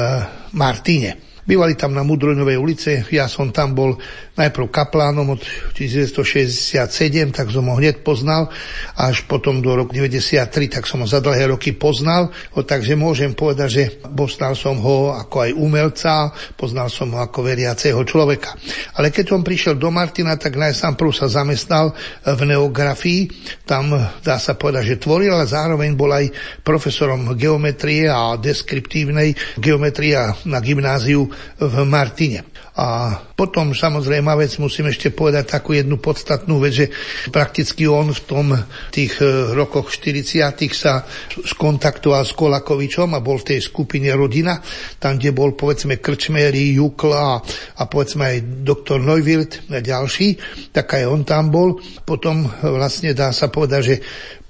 [0.57, 1.34] Martine.
[1.45, 4.01] Bývali tam na Mudroňovej ulice, ja som tam bol
[4.33, 5.41] najprv kaplánom od
[5.77, 6.81] 1967,
[7.29, 8.49] tak som ho hneď poznal,
[8.97, 13.69] až potom do roku 93, tak som ho za dlhé roky poznal, takže môžem povedať,
[13.69, 18.57] že poznal som ho ako aj umelca, poznal som ho ako veriaceho človeka.
[18.97, 21.93] Ale keď som prišiel do Martina, tak najsám sa zamestnal
[22.25, 23.29] v neografii,
[23.69, 23.93] tam
[24.25, 26.33] dá sa povedať, že tvoril, ale zároveň bol aj
[26.65, 30.17] profesorom geometrie a deskriptívnej geometrie
[30.49, 32.43] na gymnáziu v Martine.
[32.75, 36.87] A potom samozrejme vec musím ešte povedať takú jednu podstatnú vec, že
[37.31, 38.51] prakticky on v tom
[38.91, 41.07] tých e, rokoch 40 sa
[41.39, 44.59] skontaktoval s Kolakovičom a bol v tej skupine Rodina,
[44.99, 47.41] tam, kde bol povedzme Krčmery, Jukla a,
[47.79, 50.35] a povedzme aj doktor Neuwirth a ďalší,
[50.75, 51.79] tak aj on tam bol.
[52.03, 53.95] Potom vlastne dá sa povedať, že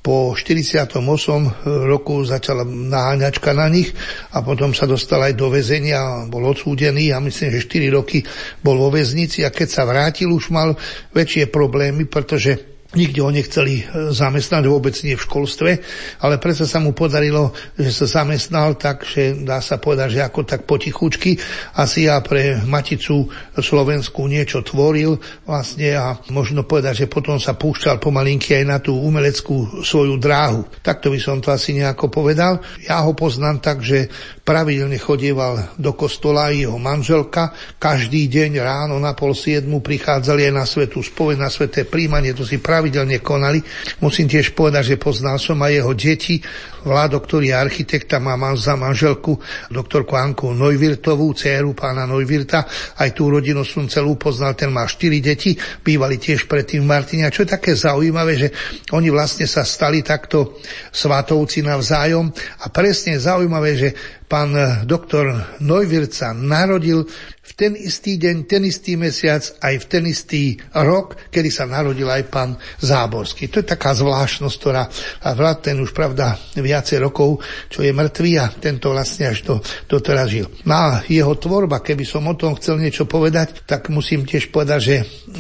[0.06, 1.02] po 48.
[1.66, 3.90] roku začala naháňačka na nich
[4.30, 8.22] a potom sa dostal aj do väzenia, bol odsúdený a myslím, že 4 roky
[8.62, 10.78] bol vo väznici a keď sa vrátil, už mal
[11.10, 13.84] väčšie problémy, pretože Nikde ho nechceli e,
[14.16, 15.72] zamestnať, vôbec nie v školstve,
[16.24, 20.42] ale predsa sa mu podarilo, že sa zamestnal tak, že dá sa povedať, že ako
[20.48, 21.36] tak potichučky.
[21.76, 23.28] Asi ja pre Maticu
[23.60, 28.96] Slovensku niečo tvoril vlastne a možno povedať, že potom sa púšťal pomalinky aj na tú
[28.96, 30.64] umeleckú svoju dráhu.
[30.80, 32.64] Takto by som to asi nejako povedal.
[32.82, 34.08] Ja ho poznám tak, že
[34.48, 37.52] pravidelne chodieval do kostola jeho manželka.
[37.76, 42.48] Každý deň ráno na pol siedmu prichádzali aj na svetú spoveď, na sveté príjmanie, to
[42.48, 43.66] si pravidelne pravidelne konali.
[44.06, 46.38] Musím tiež povedať, že poznal som aj jeho deti.
[46.86, 49.42] Vládo, ktorý je architekt a má za manželku
[49.74, 52.62] doktorku Anku Neuwirtovú, dceru pána Neuwirta.
[53.02, 57.26] Aj tú rodinu som celú poznal, ten má štyri deti, bývali tiež predtým v Martine.
[57.26, 58.54] A čo je také zaujímavé, že
[58.94, 60.62] oni vlastne sa stali takto
[60.94, 62.30] svatovci navzájom
[62.62, 63.90] a presne zaujímavé, že
[64.26, 67.06] pán doktor Neuwirth sa narodil
[67.46, 72.10] v ten istý deň, ten istý mesiac, aj v ten istý rok, kedy sa narodil
[72.10, 73.54] aj pán Záborský.
[73.54, 74.84] To je taká zvláštnosť, ktorá
[75.62, 79.56] ten už pravda viacej rokov, čo je mŕtvý a tento vlastne až to,
[79.86, 80.50] to teraz žil.
[80.66, 84.96] Na jeho tvorba, keby som o tom chcel niečo povedať, tak musím tiež povedať, že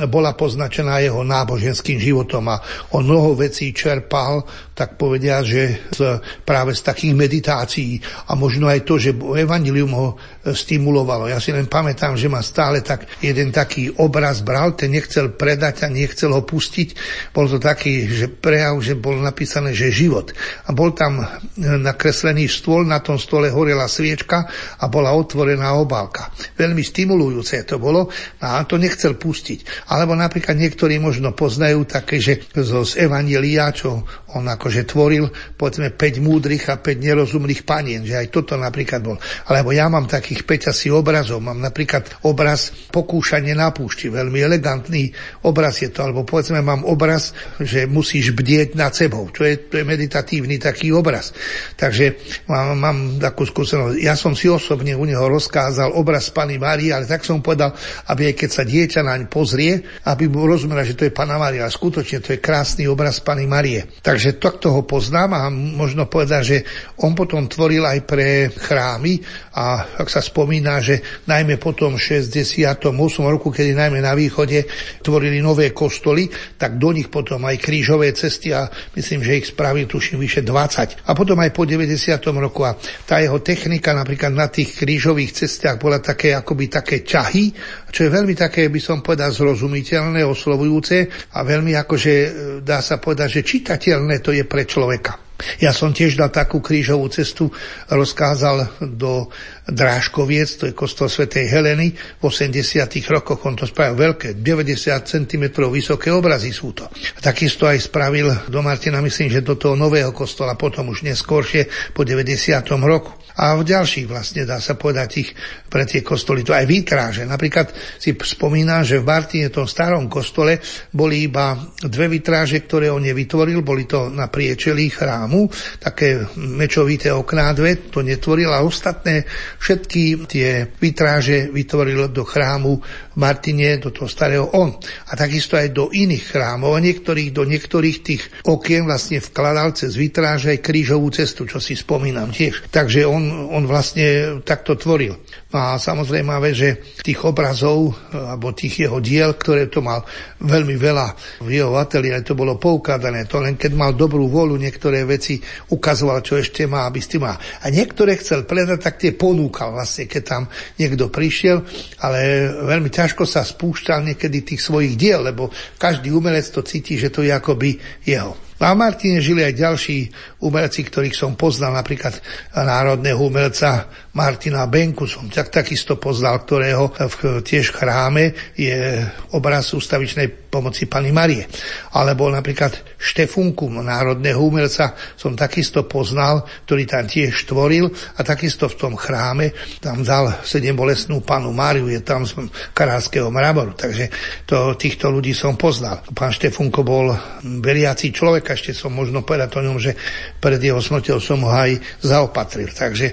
[0.05, 2.61] bola poznačená jeho náboženským životom a
[2.93, 8.74] on mnoho vecí čerpal, tak povedia, že z, práve z takých meditácií a možno aj
[8.81, 10.15] to, že evangelium ho
[10.53, 11.25] stimulovalo.
[11.25, 15.85] Ja si len pamätám, že ma stále tak jeden taký obraz bral, ten nechcel predať
[15.85, 16.89] a nechcel ho pustiť.
[17.33, 20.29] Bol to taký, že prejav, že bol napísané, že život.
[20.67, 21.23] A bol tam
[21.57, 24.45] nakreslený stôl, na tom stole horela sviečka
[24.77, 26.29] a bola otvorená obálka.
[26.53, 28.11] Veľmi stimulujúce to bolo
[28.43, 29.89] a to nechcel pustiť.
[29.89, 34.03] Alebo napríklad niektorí možno poznajú také, že z Evangelia, čo
[34.35, 39.15] on akože tvoril, povedzme 5 múdrych a 5 nerozumných panien, že aj toto napríklad bol.
[39.47, 41.39] Alebo ja mám takých 5 asi obrazov.
[41.39, 44.11] Mám napríklad obraz pokúšanie na púšti.
[44.11, 45.15] Veľmi elegantný
[45.47, 46.03] obraz je to.
[46.03, 47.31] Alebo povedzme, mám obraz,
[47.63, 49.31] že musíš bdieť nad sebou.
[49.31, 51.31] To je, to je meditatívny taký obraz.
[51.79, 52.19] Takže
[52.51, 53.95] mám, mám takú skúsenosť.
[54.03, 57.71] Ja som si osobne u neho rozkázal obraz Pany Márie, ale tak som povedal,
[58.11, 61.63] aby aj keď sa dieťa naň pozrie, aby mu rozumela, že to je Pana Mária.
[61.63, 63.87] A skutočne to je krásny obraz Pany Marie.
[64.03, 66.57] Takže takto ho poznám a možno povedať, že
[66.99, 69.23] on potom tvoril aj pre chrámy
[69.55, 72.81] a ak sa spomína, že najmä potom v 68.
[73.25, 74.65] roku, kedy najmä na východe
[75.05, 76.25] tvorili nové kostoly,
[76.57, 78.65] tak do nich potom aj krížové cesty a
[78.97, 81.05] myslím, že ich spravil tuším vyše 20.
[81.05, 81.93] A potom aj po 90.
[82.41, 82.73] roku a
[83.05, 87.53] tá jeho technika napríklad na tých krížových cestách bola také akoby také ťahy,
[87.95, 92.13] čo je veľmi také, by som povedal, zrozumiteľné, oslovujúce a veľmi akože
[92.59, 95.23] dá sa povedať, že čitateľné to je pre človeka.
[95.59, 97.51] Ja som tiež dal takú krížovú cestu,
[97.91, 99.27] rozkázal do
[99.67, 105.43] Drážkoviec, to je kostol svätej Heleny, v 80 rokoch on to spravil veľké, 90 cm
[105.67, 106.87] vysoké obrazy sú to.
[106.87, 111.91] A takisto aj spravil do Martina, myslím, že do toho nového kostola, potom už neskôršie
[111.91, 112.59] po 90.
[112.83, 115.29] roku a v ďalších vlastne dá sa povedať tých,
[115.67, 116.41] pre tie kostoly.
[116.47, 117.27] To aj vitráže.
[117.27, 120.63] Napríklad si spomínam, že v Martine, tom starom kostole,
[120.95, 125.51] boli iba dve vitráže, ktoré on nevytvoril, boli to na priečelí chrámu,
[125.83, 129.27] také mečovité okná dve, to netvoril a ostatné
[129.59, 132.79] všetky tie vitráže vytvoril do chrámu
[133.19, 134.75] Martine, do toho starého on.
[135.09, 136.75] A takisto aj do iných chrámov.
[136.75, 141.75] A niektorých, do niektorých tých okien vlastne vkladal cez vitráže aj krížovú cestu, čo si
[141.75, 142.71] spomínam tiež.
[142.71, 145.15] Takže on on vlastne takto tvoril.
[145.55, 150.03] A samozrejme, že tých obrazov, alebo tých jeho diel, ktoré to mal
[150.43, 151.07] veľmi veľa
[151.47, 153.23] v jeho ateliéri, to bolo poukádané.
[153.31, 155.39] To len keď mal dobrú vôľu, niektoré veci
[155.71, 157.39] ukazoval, čo ešte má, aby ste má.
[157.63, 160.43] A niektoré chcel predať, tak tie ponúkal vlastne, keď tam
[160.75, 161.63] niekto prišiel,
[162.03, 165.47] ale veľmi ťažko sa spúšťal niekedy tých svojich diel, lebo
[165.79, 168.35] každý umelec to cíti, že to je akoby jeho.
[168.55, 169.97] A v Martine žili aj ďalší
[170.39, 172.23] umelci, ktorých som poznal, napríklad
[172.55, 179.03] národného umelca Martina Benku som tak takisto poznal, ktorého v tiež chráme je
[179.35, 181.43] obraz ústavičnej pomoci Pani Marie.
[181.91, 188.79] Alebo napríklad Štefunku, národného umelca, som takisto poznal, ktorý tam tiež tvoril a takisto v
[188.79, 189.51] tom chráme
[189.83, 193.75] tam dal sedembolesnú panu Máriu, je tam z karárskeho mramoru.
[193.75, 194.07] Takže
[194.47, 196.07] to, týchto ľudí som poznal.
[196.15, 197.11] Pán Štefunko bol
[197.43, 199.91] veriaci človek, ešte som možno povedať o ňom, že
[200.39, 202.71] pred jeho smrťou som ho aj zaopatril.
[202.71, 203.11] Takže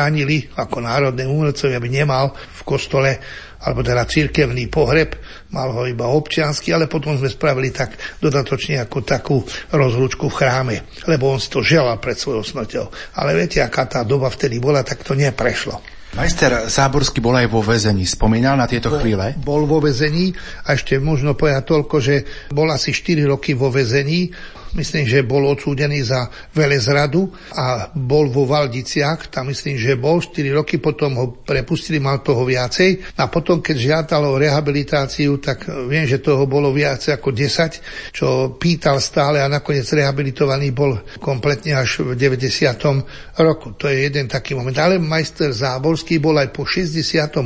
[0.00, 3.20] zabránili ako národné umelcovi, aby nemal v kostole
[3.60, 5.20] alebo teda církevný pohreb,
[5.52, 10.76] mal ho iba občiansky, ale potom sme spravili tak dodatočne ako takú rozlúčku v chráme,
[11.04, 12.88] lebo on si to želal pred svojou smrťou.
[13.20, 15.76] Ale viete, aká tá doba vtedy bola, tak to neprešlo.
[16.16, 18.08] Majster Záborský bol aj vo väzení.
[18.08, 19.36] Spomínal na tieto bol, chvíle?
[19.36, 20.32] Bol vo väzení
[20.64, 24.32] a ešte možno povedať toľko, že bol asi 4 roky vo väzení
[24.74, 27.26] myslím, že bol odsúdený za velezradu
[27.58, 32.46] a bol vo Valdiciach, tam myslím, že bol 4 roky, potom ho prepustili, mal toho
[32.46, 38.14] viacej a potom, keď žiadal o rehabilitáciu, tak viem, že toho bolo viac ako 10,
[38.14, 43.42] čo pýtal stále a nakoniec rehabilitovaný bol kompletne až v 90.
[43.42, 43.74] roku.
[43.74, 44.76] To je jeden taký moment.
[44.78, 47.42] Ale majster Záborský bol aj po 68.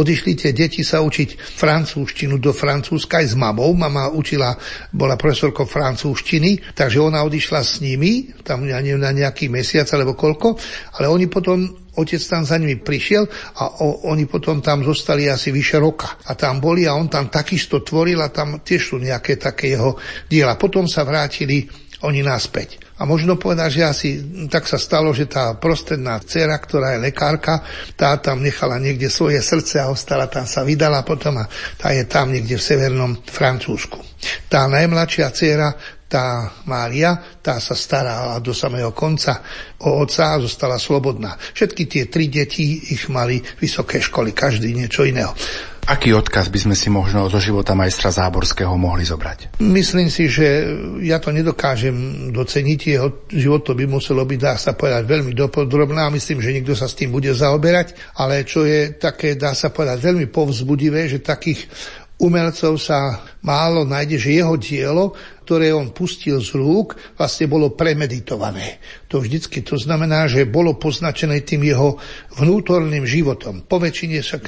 [0.00, 3.76] Odišli tie deti sa učiť francúzštinu do Francúzska aj s mamou.
[3.76, 4.56] Mama učila,
[4.94, 9.90] bola profesorkou francúzštiny Číny, takže ona odišla s nimi, tam ja neviem, na nejaký mesiac
[9.90, 10.54] alebo koľko,
[10.94, 11.66] ale oni potom
[11.98, 13.26] otec tam za nimi prišiel
[13.58, 16.22] a o, oni potom tam zostali asi vyše roka.
[16.30, 19.98] A tam boli a on tam takisto tvoril a tam tiež sú nejaké také jeho
[20.30, 20.54] diela.
[20.54, 21.66] Potom sa vrátili
[22.00, 22.80] oni naspäť.
[23.00, 24.08] A možno povedať, že asi
[24.48, 27.64] tak sa stalo, že tá prostredná dcera, ktorá je lekárka,
[27.96, 32.04] tá tam nechala niekde svoje srdce a ostala tam, sa vydala potom a tá je
[32.08, 34.00] tam niekde v severnom Francúzsku.
[34.52, 35.72] Tá najmladšia dcera,
[36.10, 39.38] tá Mária, tá sa starala do samého konca
[39.86, 41.38] o otca a zostala slobodná.
[41.38, 45.30] Všetky tie tri deti ich mali vysoké školy, každý niečo iného.
[45.90, 49.58] Aký odkaz by sme si možno zo života majstra Záborského mohli zobrať?
[49.64, 50.68] Myslím si, že
[51.00, 52.80] ja to nedokážem doceniť.
[52.84, 56.06] Jeho život to by muselo byť, dá sa povedať, veľmi dopodrobná.
[56.12, 57.96] Myslím, že niekto sa s tým bude zaoberať.
[58.20, 61.66] Ale čo je také, dá sa povedať, veľmi povzbudivé, že takých
[62.20, 65.16] umelcov sa málo nájde, že jeho dielo,
[65.48, 68.78] ktoré on pustil z rúk, vlastne bolo premeditované.
[69.10, 71.98] To vždycky to znamená, že bolo poznačené tým jeho
[72.38, 73.66] vnútorným životom.
[73.66, 74.42] Po väčšine však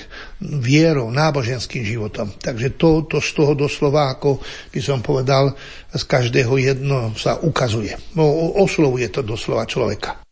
[0.62, 2.30] vierou, náboženským životom.
[2.38, 4.38] Takže to, to z toho doslova, ako
[4.70, 5.56] by som povedal,
[5.90, 7.98] z každého jedno sa ukazuje.
[8.14, 8.28] No,
[8.62, 10.22] oslovuje to doslova človeka.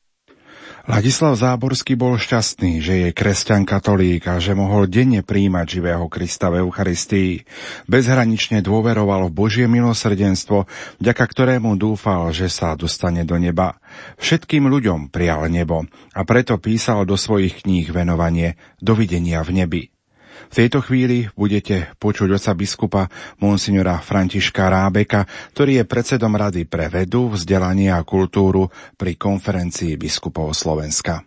[0.88, 6.48] Ladislav Záborský bol šťastný, že je kresťan katolík a že mohol denne príjmať živého Krista
[6.48, 7.44] v Eucharistii.
[7.84, 10.64] Bezhranične dôveroval v Božie milosrdenstvo,
[10.96, 13.76] vďaka ktorému dúfal, že sa dostane do neba.
[14.16, 15.84] Všetkým ľuďom prijal nebo
[16.16, 19.82] a preto písal do svojich kníh venovanie Dovidenia v nebi.
[20.50, 23.06] V tejto chvíli budete počuť oca biskupa
[23.38, 25.22] monsignora Františka Rábeka,
[25.54, 28.66] ktorý je predsedom Rady pre vedu, vzdelanie a kultúru
[28.98, 31.22] pri konferencii biskupov Slovenska.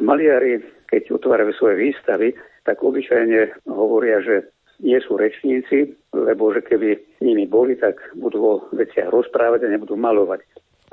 [0.00, 2.32] Maliari, keď otvárajú svoje výstavy,
[2.64, 4.48] tak obyčajne hovoria, že
[4.80, 9.92] nie sú rečníci, lebo že keby nimi boli, tak budú o veciach rozprávať a nebudú
[10.00, 10.40] malovať.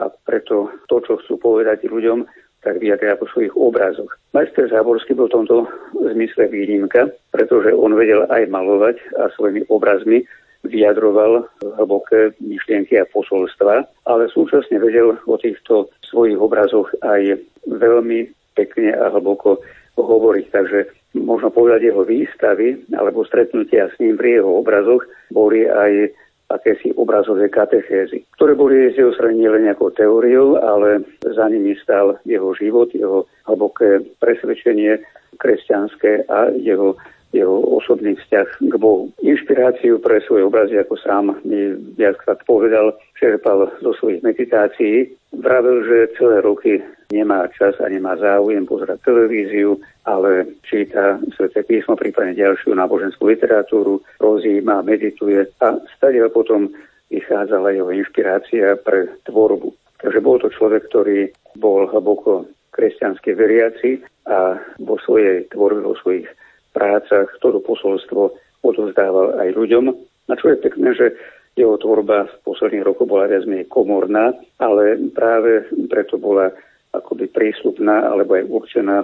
[0.03, 2.27] A preto to, čo chcú povedať ľuďom,
[2.65, 4.09] tak vyjadria po svojich obrazoch.
[4.33, 5.69] Majster Záborský bol v tomto
[6.01, 10.25] zmysle výnimka, pretože on vedel aj malovať a svojimi obrazmi
[10.65, 11.45] vyjadroval
[11.77, 17.37] hlboké myšlienky a posolstva, ale súčasne vedel o týchto svojich obrazoch aj
[17.69, 19.61] veľmi pekne a hlboko
[19.93, 20.45] hovoriť.
[20.49, 20.79] Takže
[21.21, 26.11] možno povedať jeho výstavy alebo stretnutia s ním pri jeho obrazoch boli aj
[26.49, 32.21] akési obrazové katechézy, ktoré boli z jeho strany len nejakou teóriou, ale za nimi stal
[32.25, 35.01] jeho život, jeho hlboké presvedčenie
[35.41, 36.95] kresťanské a jeho
[37.35, 39.11] jeho osobný vzťah k Bohu.
[39.19, 45.11] Inšpiráciu pre svoje obrazy, ako sám mi viackrát povedal, čerpal zo svojich meditácií.
[45.35, 46.79] Vravel, že celé roky
[47.11, 49.77] nemá čas a nemá záujem pozerať televíziu,
[50.07, 56.71] ale číta Sveté písmo, prípadne ďalšiu náboženskú literatúru, rozíma, medituje a stadiaľ potom
[57.11, 59.69] vychádzala jeho inšpirácia pre tvorbu.
[60.01, 66.27] Takže bol to človek, ktorý bol hlboko kresťanský veriaci a vo svojej tvorbe, vo svojich
[66.75, 69.85] prácach toto posolstvo odovzdával aj ľuďom.
[70.25, 71.13] A čo je pekné, že
[71.55, 76.51] jeho tvorba v posledných rokoch bola viac menej komorná, ale práve preto bola
[76.91, 78.97] akoby prístupná alebo aj určená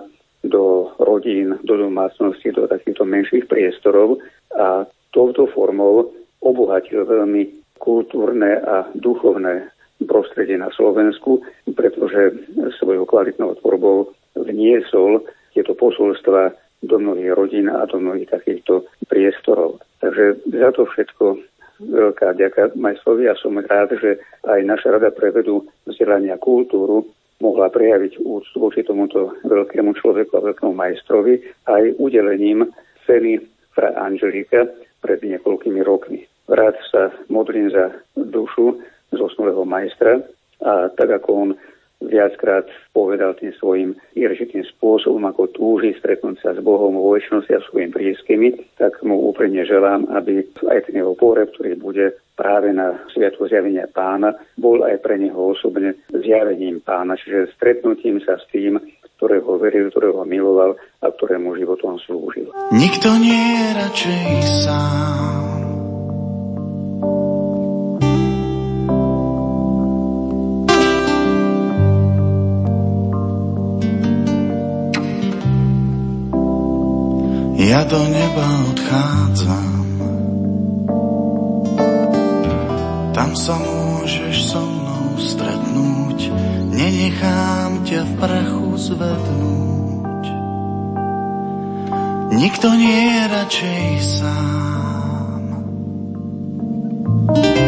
[0.44, 4.20] do rodín, do domácnosti, do takýchto menších priestorov
[4.52, 4.84] a
[5.16, 9.70] touto formou obohatil veľmi kultúrne a duchovné
[10.06, 11.46] prostredie na Slovensku,
[11.78, 12.34] pretože
[12.82, 15.22] svojou kvalitnou tvorbou vniesol
[15.54, 19.78] tieto posolstva do mnohých rodín a do mnohých takýchto priestorov.
[20.02, 21.26] Takže za to všetko
[21.82, 27.10] veľká ďaká majstrovi a som rád, že aj naša Rada pre vedu, vzdelania kultúru
[27.42, 32.70] mohla prejaviť úctu voči tomuto veľkému človeku a veľkému majstrovi aj udelením
[33.10, 33.42] ceny
[33.74, 34.70] Fra Angelika
[35.02, 36.28] pred niekoľkými rokmi.
[36.52, 38.78] Rád sa modlím za dušu
[39.16, 40.22] zosnulého majstra
[40.62, 41.50] a tak ako on
[42.02, 47.66] viackrát povedal tým svojim iršitým spôsobom, ako túži stretnúť sa s Bohom vo väčšnosti a
[47.70, 48.50] svojimi blízkymi,
[48.82, 53.86] tak mu úprimne želám, aby aj ten jeho pohreb, ktorý bude práve na sviatku zjavenia
[53.94, 58.82] pána, bol aj pre neho osobne zjavením pána, čiže stretnutím sa s tým,
[59.22, 60.74] ktorého veril, ktorého miloval
[61.06, 62.50] a ktorému životom slúžil.
[62.74, 64.26] Nikto nie je radšej
[64.66, 65.51] sám
[77.72, 79.76] ja do neba odchádzam.
[83.16, 86.20] Tam sa môžeš so mnou stretnúť,
[86.76, 90.26] nenechám ťa v prachu zvednúť.
[92.36, 93.88] Nikto nie je radšej
[94.20, 94.52] sám.
[97.32, 97.61] kde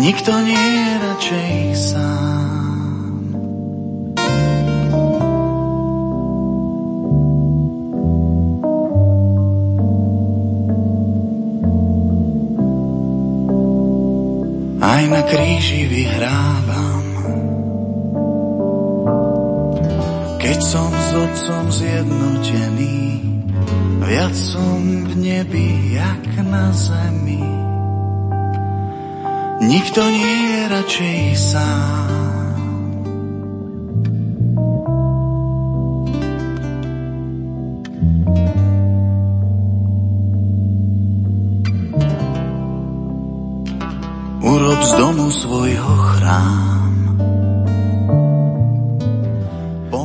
[0.00, 3.20] Nikto nie je radšej sám.
[14.80, 17.04] Aj na kríži vyhrávam,
[20.40, 23.00] keď som s otcom zjednotený
[24.00, 27.59] Viac som v nebi, jak na zemi.
[29.60, 32.08] Nikto nie je radšej sám.
[44.40, 46.79] Urob z domu svojho chrám.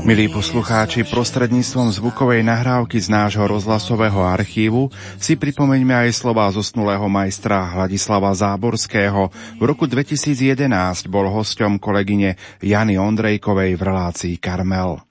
[0.06, 7.74] Milí poslucháči, prostredníctvom zvukovej nahrávky z nášho rozhlasového archívu si pripomeňme aj slova zosnulého majstra
[7.74, 9.34] Hladislava Záborského.
[9.58, 15.02] V roku 2011 bol hosťom kolegyne Jany Ondrejkovej v relácii Karmel.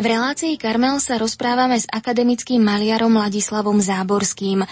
[0.00, 4.64] V relácii Karmel sa rozprávame s akademickým maliarom Ladislavom Záborským.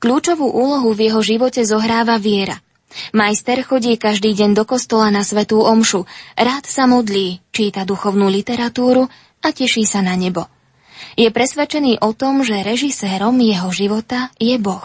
[0.00, 2.56] Kľúčovú úlohu v jeho živote zohráva viera–
[3.14, 9.06] Majster chodí každý deň do kostola na svetú omšu, rád sa modlí, číta duchovnú literatúru
[9.40, 10.46] a teší sa na nebo.
[11.16, 14.84] Je presvedčený o tom, že režisérom jeho života je Boh.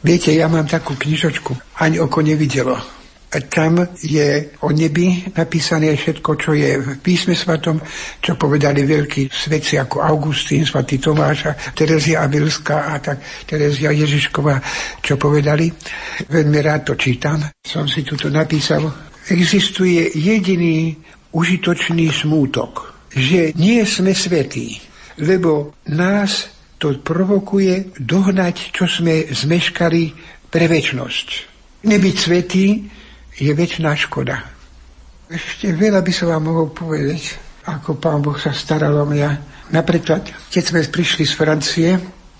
[0.00, 2.99] Viete, ja mám takú knižočku, ani oko nevidelo.
[3.30, 7.78] Tam je o nebi napísané všetko, čo je v písme svatom,
[8.18, 14.58] čo povedali veľkí svedci ako Augustín, svatý Tomáš a Terezia Avilská a tak Terezia Ježišková,
[14.98, 15.70] čo povedali.
[16.26, 17.38] Veľmi rád to čítam.
[17.62, 18.90] Som si tu napísal.
[19.30, 20.98] Existuje jediný
[21.30, 24.82] užitočný smútok, že nie sme svetí,
[25.22, 26.50] lebo nás
[26.82, 30.02] to provokuje dohnať, čo sme zmeškali
[30.50, 31.26] pre väčnosť.
[31.86, 32.66] Nebyť svetý
[33.40, 34.44] je väčšiná škoda.
[35.32, 39.30] Ešte veľa by som vám mohol povedať, ako pán Boh sa staral o mňa.
[39.72, 41.90] Napríklad, keď sme prišli z Francie,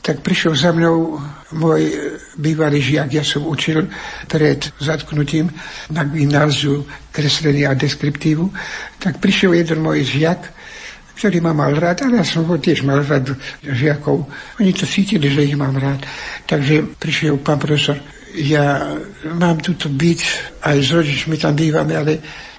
[0.00, 1.20] tak prišiel za mnou
[1.54, 1.92] môj
[2.40, 3.84] bývalý žiak, ja som učil
[4.26, 5.52] pred zatknutím
[5.92, 8.48] na gymnáziu kreslenia a deskriptívu,
[8.96, 10.40] tak prišiel jeden môj žiak,
[11.20, 14.24] ktorý ma mal rád, ale ja som ho tiež mal rád žiakov.
[14.56, 16.00] Oni to cítili, že ich mám rád.
[16.48, 18.00] Takže prišiel pán profesor,
[18.36, 18.94] ja
[19.38, 20.22] mám túto byt,
[20.62, 22.12] aj s rodičmi tam bývame, ale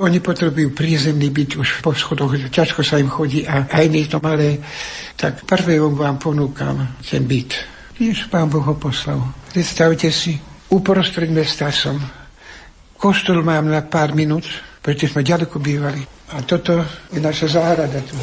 [0.04, 4.20] oni potrebujú prízemný byt už po schodoch, ťažko sa im chodí a aj nie to
[4.20, 4.60] malé,
[5.16, 7.56] tak prvé vám ponúkam ten byt.
[7.96, 9.22] Tiež pán Boh ho poslal.
[9.54, 10.34] Predstavte si,
[10.74, 12.02] uprostred mesta som.
[12.98, 14.46] Kostol mám na pár minút,
[14.82, 16.02] pretože sme ďaleko bývali.
[16.34, 16.82] A toto
[17.14, 18.18] je naša záhrada tu.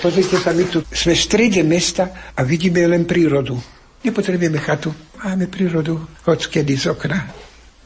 [0.00, 3.54] Pozrite sa, my tu sme v strede mesta a vidíme len prírodu.
[4.02, 4.90] Nepotrebujeme chatu,
[5.22, 7.30] máme prírodu hoď kedy z okna.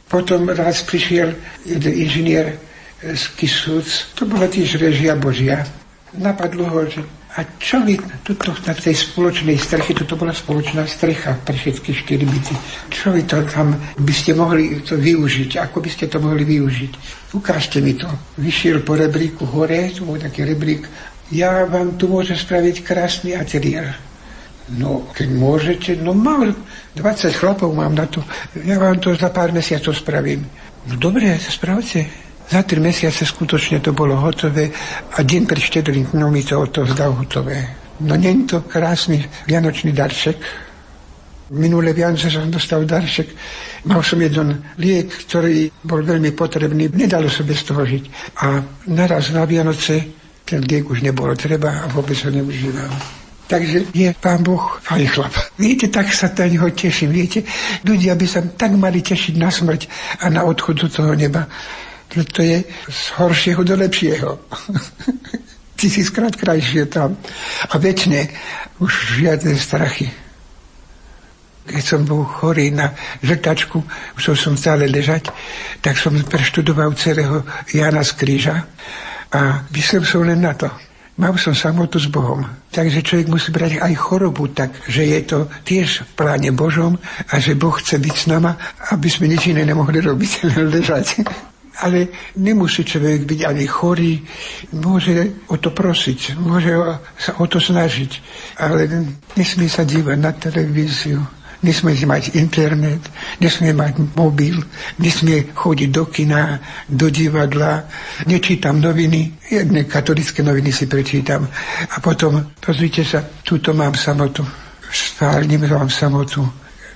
[0.09, 1.35] Potom raz prišiel
[1.67, 2.57] jeden inžinier
[3.03, 5.67] z Kisúc, to bola tiež režia Božia.
[6.17, 7.05] Napadlo ho, že
[7.37, 12.25] a čo vy tuto na tej spoločnej streche, toto bola spoločná strecha pre všetky štyri
[12.25, 12.57] byty.
[12.89, 15.61] Čo vy to tam by ste mohli to využiť?
[15.61, 16.93] Ako by ste to mohli využiť?
[17.37, 18.09] Ukážte mi to.
[18.41, 20.89] Vyšiel po rebríku hore, tu bol taký rebrík.
[21.29, 24.06] Ja vám tu môžem spraviť krásny ateliér.
[24.67, 26.51] No, keď môžete, no mám
[26.99, 28.19] 20 chlapov mám na to.
[28.67, 30.43] Ja vám to za pár mesiacov spravím.
[30.91, 32.27] No dobre, spravte.
[32.47, 34.71] Za tri mesiace skutočne to bolo hotové
[35.15, 37.63] a deň pred štedrým dňom mi to to zdal hotové.
[38.03, 40.39] No nie to krásny vianočný darček.
[41.47, 43.31] Minulé Vianoce som dostal darček.
[43.87, 46.91] Mal som jeden liek, ktorý bol veľmi potrebný.
[46.91, 48.35] Nedalo sa bez toho žiť.
[48.43, 50.03] A naraz na Vianoce
[50.43, 53.26] ten liek už nebolo treba a vôbec ho neužíval.
[53.47, 55.35] Takže je pán Boh aj chlap.
[55.55, 57.15] Viete, tak sa na neho teším.
[57.15, 57.47] Viete,
[57.87, 59.87] ľudia by sa tak mali tešiť na smrť
[60.19, 61.47] a na odchod do toho neba.
[62.11, 64.31] To je z horšieho do lepšieho.
[65.79, 67.15] Tisíckrát krajšie tam.
[67.71, 68.35] A väčšine
[68.83, 70.11] už žiadne strachy.
[71.67, 73.79] Keď som bol chorý na žrtačku,
[74.19, 75.31] už som stále ležať,
[75.83, 78.57] tak som preštudoval celého Jana z kríža
[79.35, 80.71] a myslel som len na to
[81.17, 82.45] Mal som samotu s Bohom.
[82.69, 87.01] Takže človek musí brať aj chorobu tak, že je to tiež v pláne Božom
[87.33, 88.53] a že Boh chce byť s nama,
[88.93, 91.25] aby sme nič iné nemohli robiť, len ležať.
[91.81, 94.21] Ale nemusí človek byť ani chorý,
[94.77, 96.73] môže o to prosiť, môže
[97.17, 98.13] sa o to snažiť,
[98.61, 98.89] ale
[99.37, 101.21] nesmie sa dívať na televíziu,
[101.67, 103.03] nesmie mať internet,
[103.43, 104.63] nesmie mať mobil,
[105.03, 107.83] nesmie chodiť do kina, do divadla,
[108.31, 111.43] nečítam noviny, jedné katolické noviny si prečítam
[111.91, 114.47] a potom, pozrite sa, túto mám samotu,
[114.87, 116.47] v spálni mám samotu,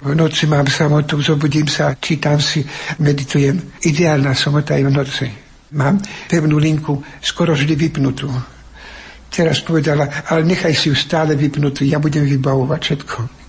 [0.01, 2.65] v noci mám samotu, zobudím sa, čítam si,
[3.05, 3.61] meditujem.
[3.85, 5.29] Ideálna samota je v noci.
[5.77, 8.33] Mám pevnú linku skoro vždy vypnutú.
[9.29, 13.40] Teraz povedala, ale nechaj si ju stále vypnutú, ja budem vybavovať všetko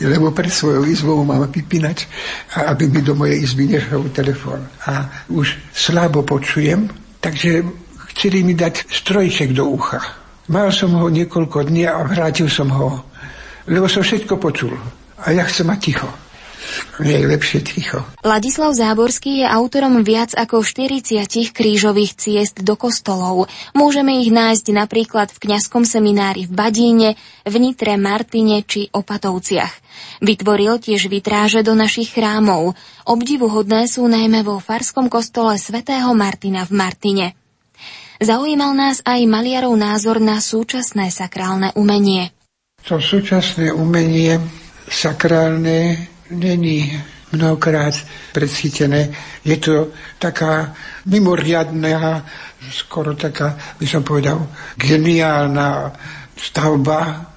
[0.00, 2.08] lebo pred svojou izbou mám vypínať,
[2.56, 4.64] aby mi do mojej izby nešel telefón.
[4.88, 6.88] A už slabo počujem,
[7.20, 7.62] takže
[8.16, 10.00] chceli mi dať strojček do ucha.
[10.48, 13.06] Mal som ho niekoľko dní a vrátil som ho,
[13.68, 14.74] lebo som všetko počul.
[15.22, 16.10] A ja chcem mať ticho
[17.02, 18.04] je lepšie ticho.
[18.22, 23.50] Ladislav Záborský je autorom viac ako 40 krížových ciest do kostolov.
[23.76, 27.10] Môžeme ich nájsť napríklad v kňazskom seminári v Badíne,
[27.44, 29.74] v Nitre, Martine či Opatovciach.
[30.22, 32.78] Vytvoril tiež vitráže do našich chrámov.
[33.04, 37.26] Obdivuhodné sú najmä vo farskom kostole svätého Martina v Martine.
[38.22, 42.30] Zaujímal nás aj maliarov názor na súčasné sakrálne umenie.
[42.86, 44.38] To súčasné umenie
[44.86, 46.96] sakrálne není
[47.32, 47.94] mnohokrát
[48.32, 49.08] predchytené.
[49.44, 50.74] Je to taká
[51.06, 52.24] mimoriadná,
[52.70, 55.92] skoro taká, by som povedal, geniálna
[56.36, 57.32] stavba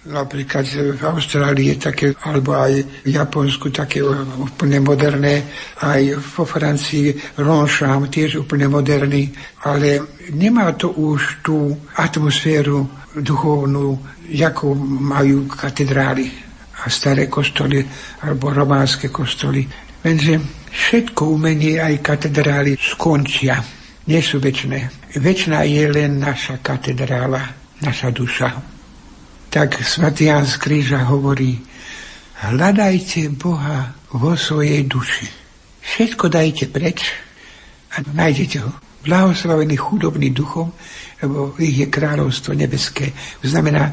[0.00, 0.64] Napríklad
[0.96, 5.44] v Austrálii je také, alebo aj v Japonsku také úplne moderné,
[5.84, 9.28] aj vo Francii Roncham tiež úplne moderný,
[9.68, 10.00] ale
[10.32, 14.00] nemá to už tú atmosféru duchovnú,
[14.32, 16.49] jakú majú katedrály
[16.80, 17.84] a staré kostoly
[18.24, 19.68] alebo románske kostoly.
[20.00, 20.40] Lenže
[20.72, 23.60] všetko umenie aj katedrály skončia.
[24.08, 25.12] Nie sú väčšie.
[25.20, 27.42] Väčšina je len naša katedrála,
[27.84, 28.48] naša duša
[29.50, 31.58] tak svätý Ján z Kríža hovorí,
[32.38, 35.26] hľadajte Boha vo svojej duši.
[35.82, 37.10] Všetko dajte preč
[37.90, 38.70] a nájdete ho.
[39.02, 40.70] Blahoslavený chudobný duchom,
[41.18, 43.10] lebo ich je kráľovstvo nebeské.
[43.42, 43.90] Znamená,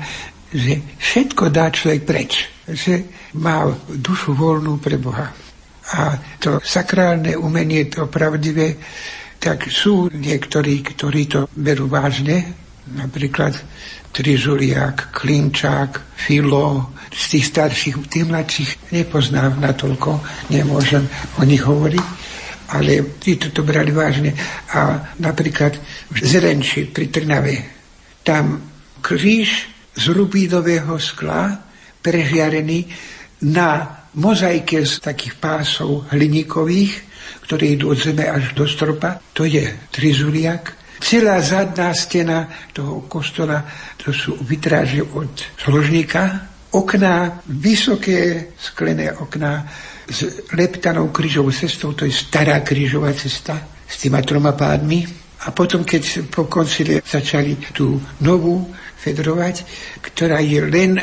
[0.53, 2.31] že všetko dá človek preč.
[2.67, 3.07] Že
[3.39, 5.31] má dušu voľnú pre Boha.
[5.87, 8.75] A to sakrálne umenie, to pravdivé,
[9.39, 12.43] tak sú niektorí, ktorí to berú vážne.
[12.87, 13.55] Napríklad
[14.11, 20.19] Trižuliak, Klinčák, Filo, z tých starších, tých mladších nepoznám natoľko,
[20.51, 21.07] nemôžem
[21.39, 22.05] o nich hovoriť,
[22.75, 24.35] ale títo to brali vážne.
[24.75, 25.79] A napríklad
[26.11, 27.55] v Zerenči pri Trnave,
[28.27, 28.59] tam
[28.99, 31.57] kríž z rubídového skla
[31.99, 32.85] prežiarený
[33.49, 36.93] na mozaike z takých pásov hliníkových,
[37.43, 43.61] ktoré idú od zeme až do stropa, to je trizuliak, Celá zadná stena toho kostola,
[44.01, 45.29] to sú vytráže od
[45.61, 49.61] složníka, okná, vysoké sklené okná
[50.09, 55.05] s leptanou krížovou cestou, to je stará krížová cesta s týma troma pádmi.
[55.45, 58.73] A potom, keď po koncile začali tú novú
[59.07, 59.55] federovať,
[60.03, 60.99] ktorá je len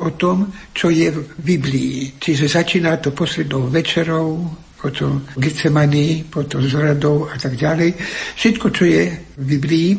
[0.00, 2.16] o tom, čo je v Biblii.
[2.16, 4.48] Čiže začína to poslednou večerou,
[4.80, 7.94] potom Gecemanii, potom z radou a tak ďalej.
[8.34, 9.02] Všetko, čo je
[9.36, 9.90] v Biblii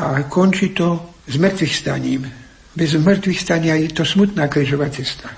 [0.00, 2.26] a končí to s mŕtvych staním.
[2.72, 5.28] Bez mŕtvych stania je to smutná križová cesta.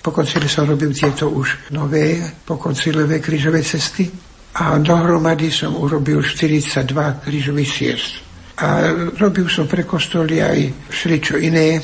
[0.00, 4.06] Po koncile som robil tieto už nové pokoncilové križové cesty
[4.54, 8.25] a dohromady som urobil 42 križových ciest.
[8.56, 8.88] A
[9.20, 11.76] robil som pre kostoly aj všeličo iné.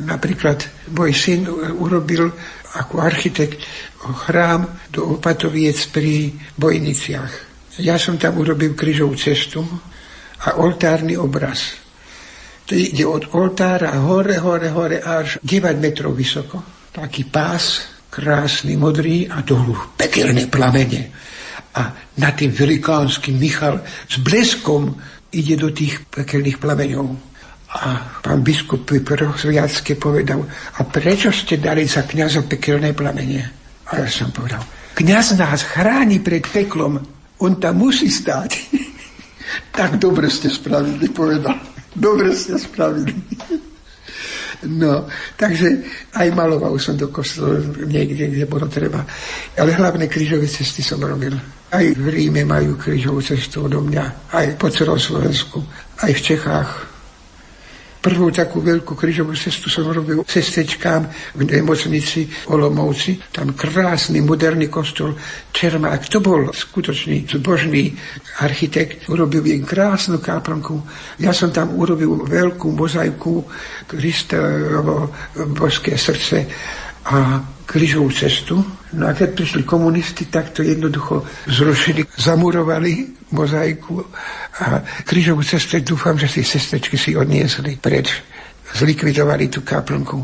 [0.00, 1.46] Napríklad môj syn
[1.78, 2.32] urobil
[2.74, 3.62] ako architekt
[4.26, 7.32] chrám do Opatoviec pri Bojniciach.
[7.78, 9.62] Ja som tam urobil križovú cestu
[10.40, 11.78] a oltárny obraz.
[12.66, 16.62] To ide od oltára hore, hore, hore až 9 metrov vysoko.
[16.90, 21.10] Taký pás, krásny, modrý a dolu pekelné plamene.
[21.70, 21.82] A
[22.18, 24.94] na tým velikánskym Michal s bleskom
[25.30, 27.06] ide do tých pekelných plameňov.
[27.70, 33.46] A pán biskup Prozviacké povedal, a prečo ste dali za kniaza pekelné plamenie?
[33.94, 34.62] A ja som povedal,
[34.98, 36.98] kniaz nás chráni pred peklom,
[37.38, 38.50] on tam musí stáť.
[39.78, 41.54] tak dobre ste spravili, povedal.
[41.94, 43.14] Dobre ste spravili.
[44.68, 45.08] No,
[45.40, 45.80] takže
[46.12, 49.06] aj maloval som do kostola niekde, kde bolo treba.
[49.56, 51.32] Ale hlavné krížové cesty som robil.
[51.70, 55.62] Aj v Ríme majú krížovú cestu odo mňa, aj po celom Slovensku,
[56.02, 56.89] aj v Čechách
[58.00, 61.04] Prvú takú veľkú križovú cestu som robil cestečkám
[61.36, 63.20] v nemocnici Olomovci.
[63.28, 65.12] Tam krásny moderný kostol
[65.52, 66.08] Čermák.
[66.08, 67.92] To bol skutočný zbožný
[68.40, 69.04] architekt.
[69.12, 70.80] Urobil im krásnu káplnku.
[71.20, 73.44] Ja som tam urobil veľkú mozaiku
[73.84, 75.12] Kristovo
[75.52, 76.48] božské srdce
[77.04, 78.79] a križovú cestu.
[78.90, 84.02] No a keď prišli komunisti, tak to jednoducho zrušili, zamurovali mozaiku
[84.58, 88.18] a krížovú cestu dúfam, že si sestečky si odniesli preč,
[88.74, 90.18] zlikvidovali tú kaplnku.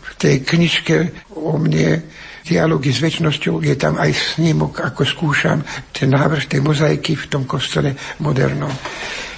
[0.00, 2.08] V tej knižke o mne
[2.46, 5.60] dialógy s väčšnosťou je tam aj snímok, ako skúšam
[5.92, 7.92] ten návrh tej mozaiky v tom kostole
[8.24, 8.72] modernom.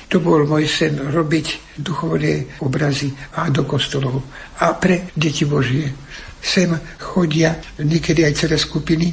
[0.08, 4.24] To bol môj sen robiť duchovné obrazy a do kostolov
[4.62, 5.92] a pre deti Božie.
[6.39, 9.12] Sem chodia niekedy aj celé skupiny,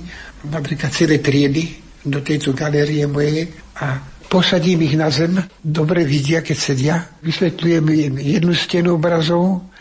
[0.49, 3.49] napríklad celé triedy do tejto galérie mojej
[3.81, 3.97] a
[4.29, 9.73] posadím ich na zem, dobre vidia, keď sedia, vysvetľujem im jednu stenu obrazov,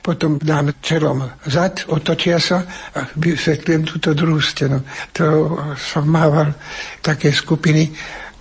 [0.00, 2.64] potom dám čelom zad, otočia sa
[2.96, 4.80] a vysvetľujem túto druhú stenu.
[5.12, 6.56] To som mával
[7.04, 7.92] také skupiny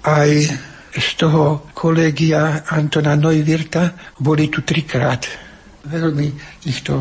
[0.08, 0.32] aj
[0.90, 5.28] z toho kolegia Antona Neuwirta boli tu trikrát.
[5.86, 6.34] Veľmi
[6.66, 6.98] ich to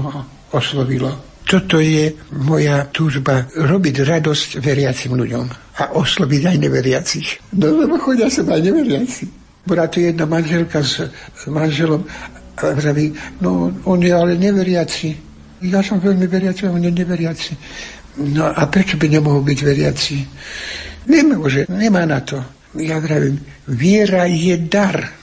[0.52, 1.27] oslovilo.
[1.48, 2.12] Toto je
[2.44, 5.46] moja túžba robiť radosť veriacim ľuďom
[5.80, 7.28] a osloviť aj neveriacich.
[7.56, 9.24] No lebo chodia sa aj neveriaci.
[9.64, 11.08] Bola tu jedna manželka s,
[11.48, 12.04] manželom
[12.60, 15.08] a vraví, no on je ale neveriaci.
[15.64, 17.52] Ja som veľmi veriaci, on je neveriaci.
[18.28, 20.14] No a prečo by nemohol byť veriaci?
[21.08, 22.44] Nemôže, nemá na to.
[22.76, 25.16] Ja vravím, viera je dar.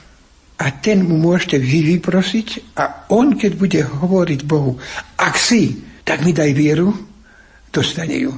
[0.57, 4.79] A ten mu môžete vy vyprosiť a on, keď bude hovoriť Bohu,
[5.19, 6.93] ak si, tak mi daj vieru,
[7.73, 8.31] dostane ju.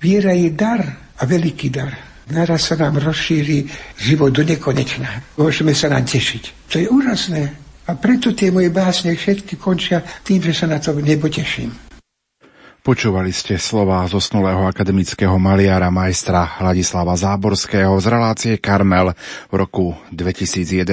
[0.00, 0.80] Viera je dar
[1.20, 1.92] a veľký dar.
[2.32, 3.68] Naraz sa nám rozšíri
[4.00, 5.36] život do nekonečna.
[5.36, 6.72] Môžeme sa nám tešiť.
[6.72, 7.42] To je úžasné.
[7.84, 11.93] A preto tie moje básne všetky končia tým, že sa na to nebo teším.
[12.84, 19.16] Počúvali ste slova zosnulého akademického maliara majstra Hladislava Záborského z relácie Karmel
[19.48, 20.84] v roku 2011.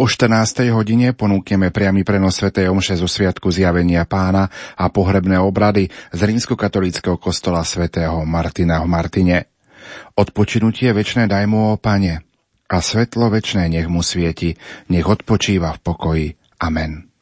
[0.00, 0.64] O 14.
[0.72, 2.56] hodine ponúkneme priamy prenos Sv.
[2.56, 4.48] Omše zo Sviatku zjavenia pána
[4.80, 9.52] a pohrebné obrady z rímskokatolického kostola svätého Martina v Martine.
[10.16, 12.24] Odpočinutie večné daj mu, o Pane
[12.64, 14.56] a svetlo večné nech mu svieti,
[14.88, 16.26] nech odpočíva v pokoji.
[16.64, 17.13] Amen.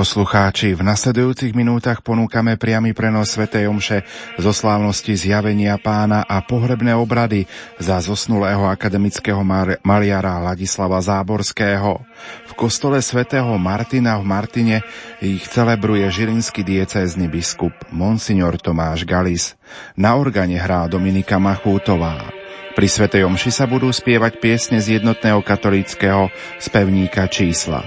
[0.00, 3.52] Poslucháči, v nasledujúcich minútach ponúkame priamy prenos Sv.
[3.52, 4.00] Omše
[4.40, 7.44] zo slávnosti zjavenia pána a pohrebné obrady
[7.76, 9.44] za zosnulého akademického
[9.84, 12.00] maliara Ladislava Záborského.
[12.48, 14.76] V kostole svätého Martina v Martine
[15.20, 19.52] ich celebruje žilinský diecézny biskup Monsignor Tomáš Galis.
[20.00, 22.24] Na organe hrá Dominika Machútová.
[22.72, 27.84] Pri Svetej Omši sa budú spievať piesne z jednotného katolického spevníka čísla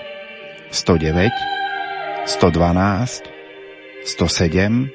[0.69, 1.52] 109,
[2.25, 3.23] 112,
[4.05, 4.91] 107,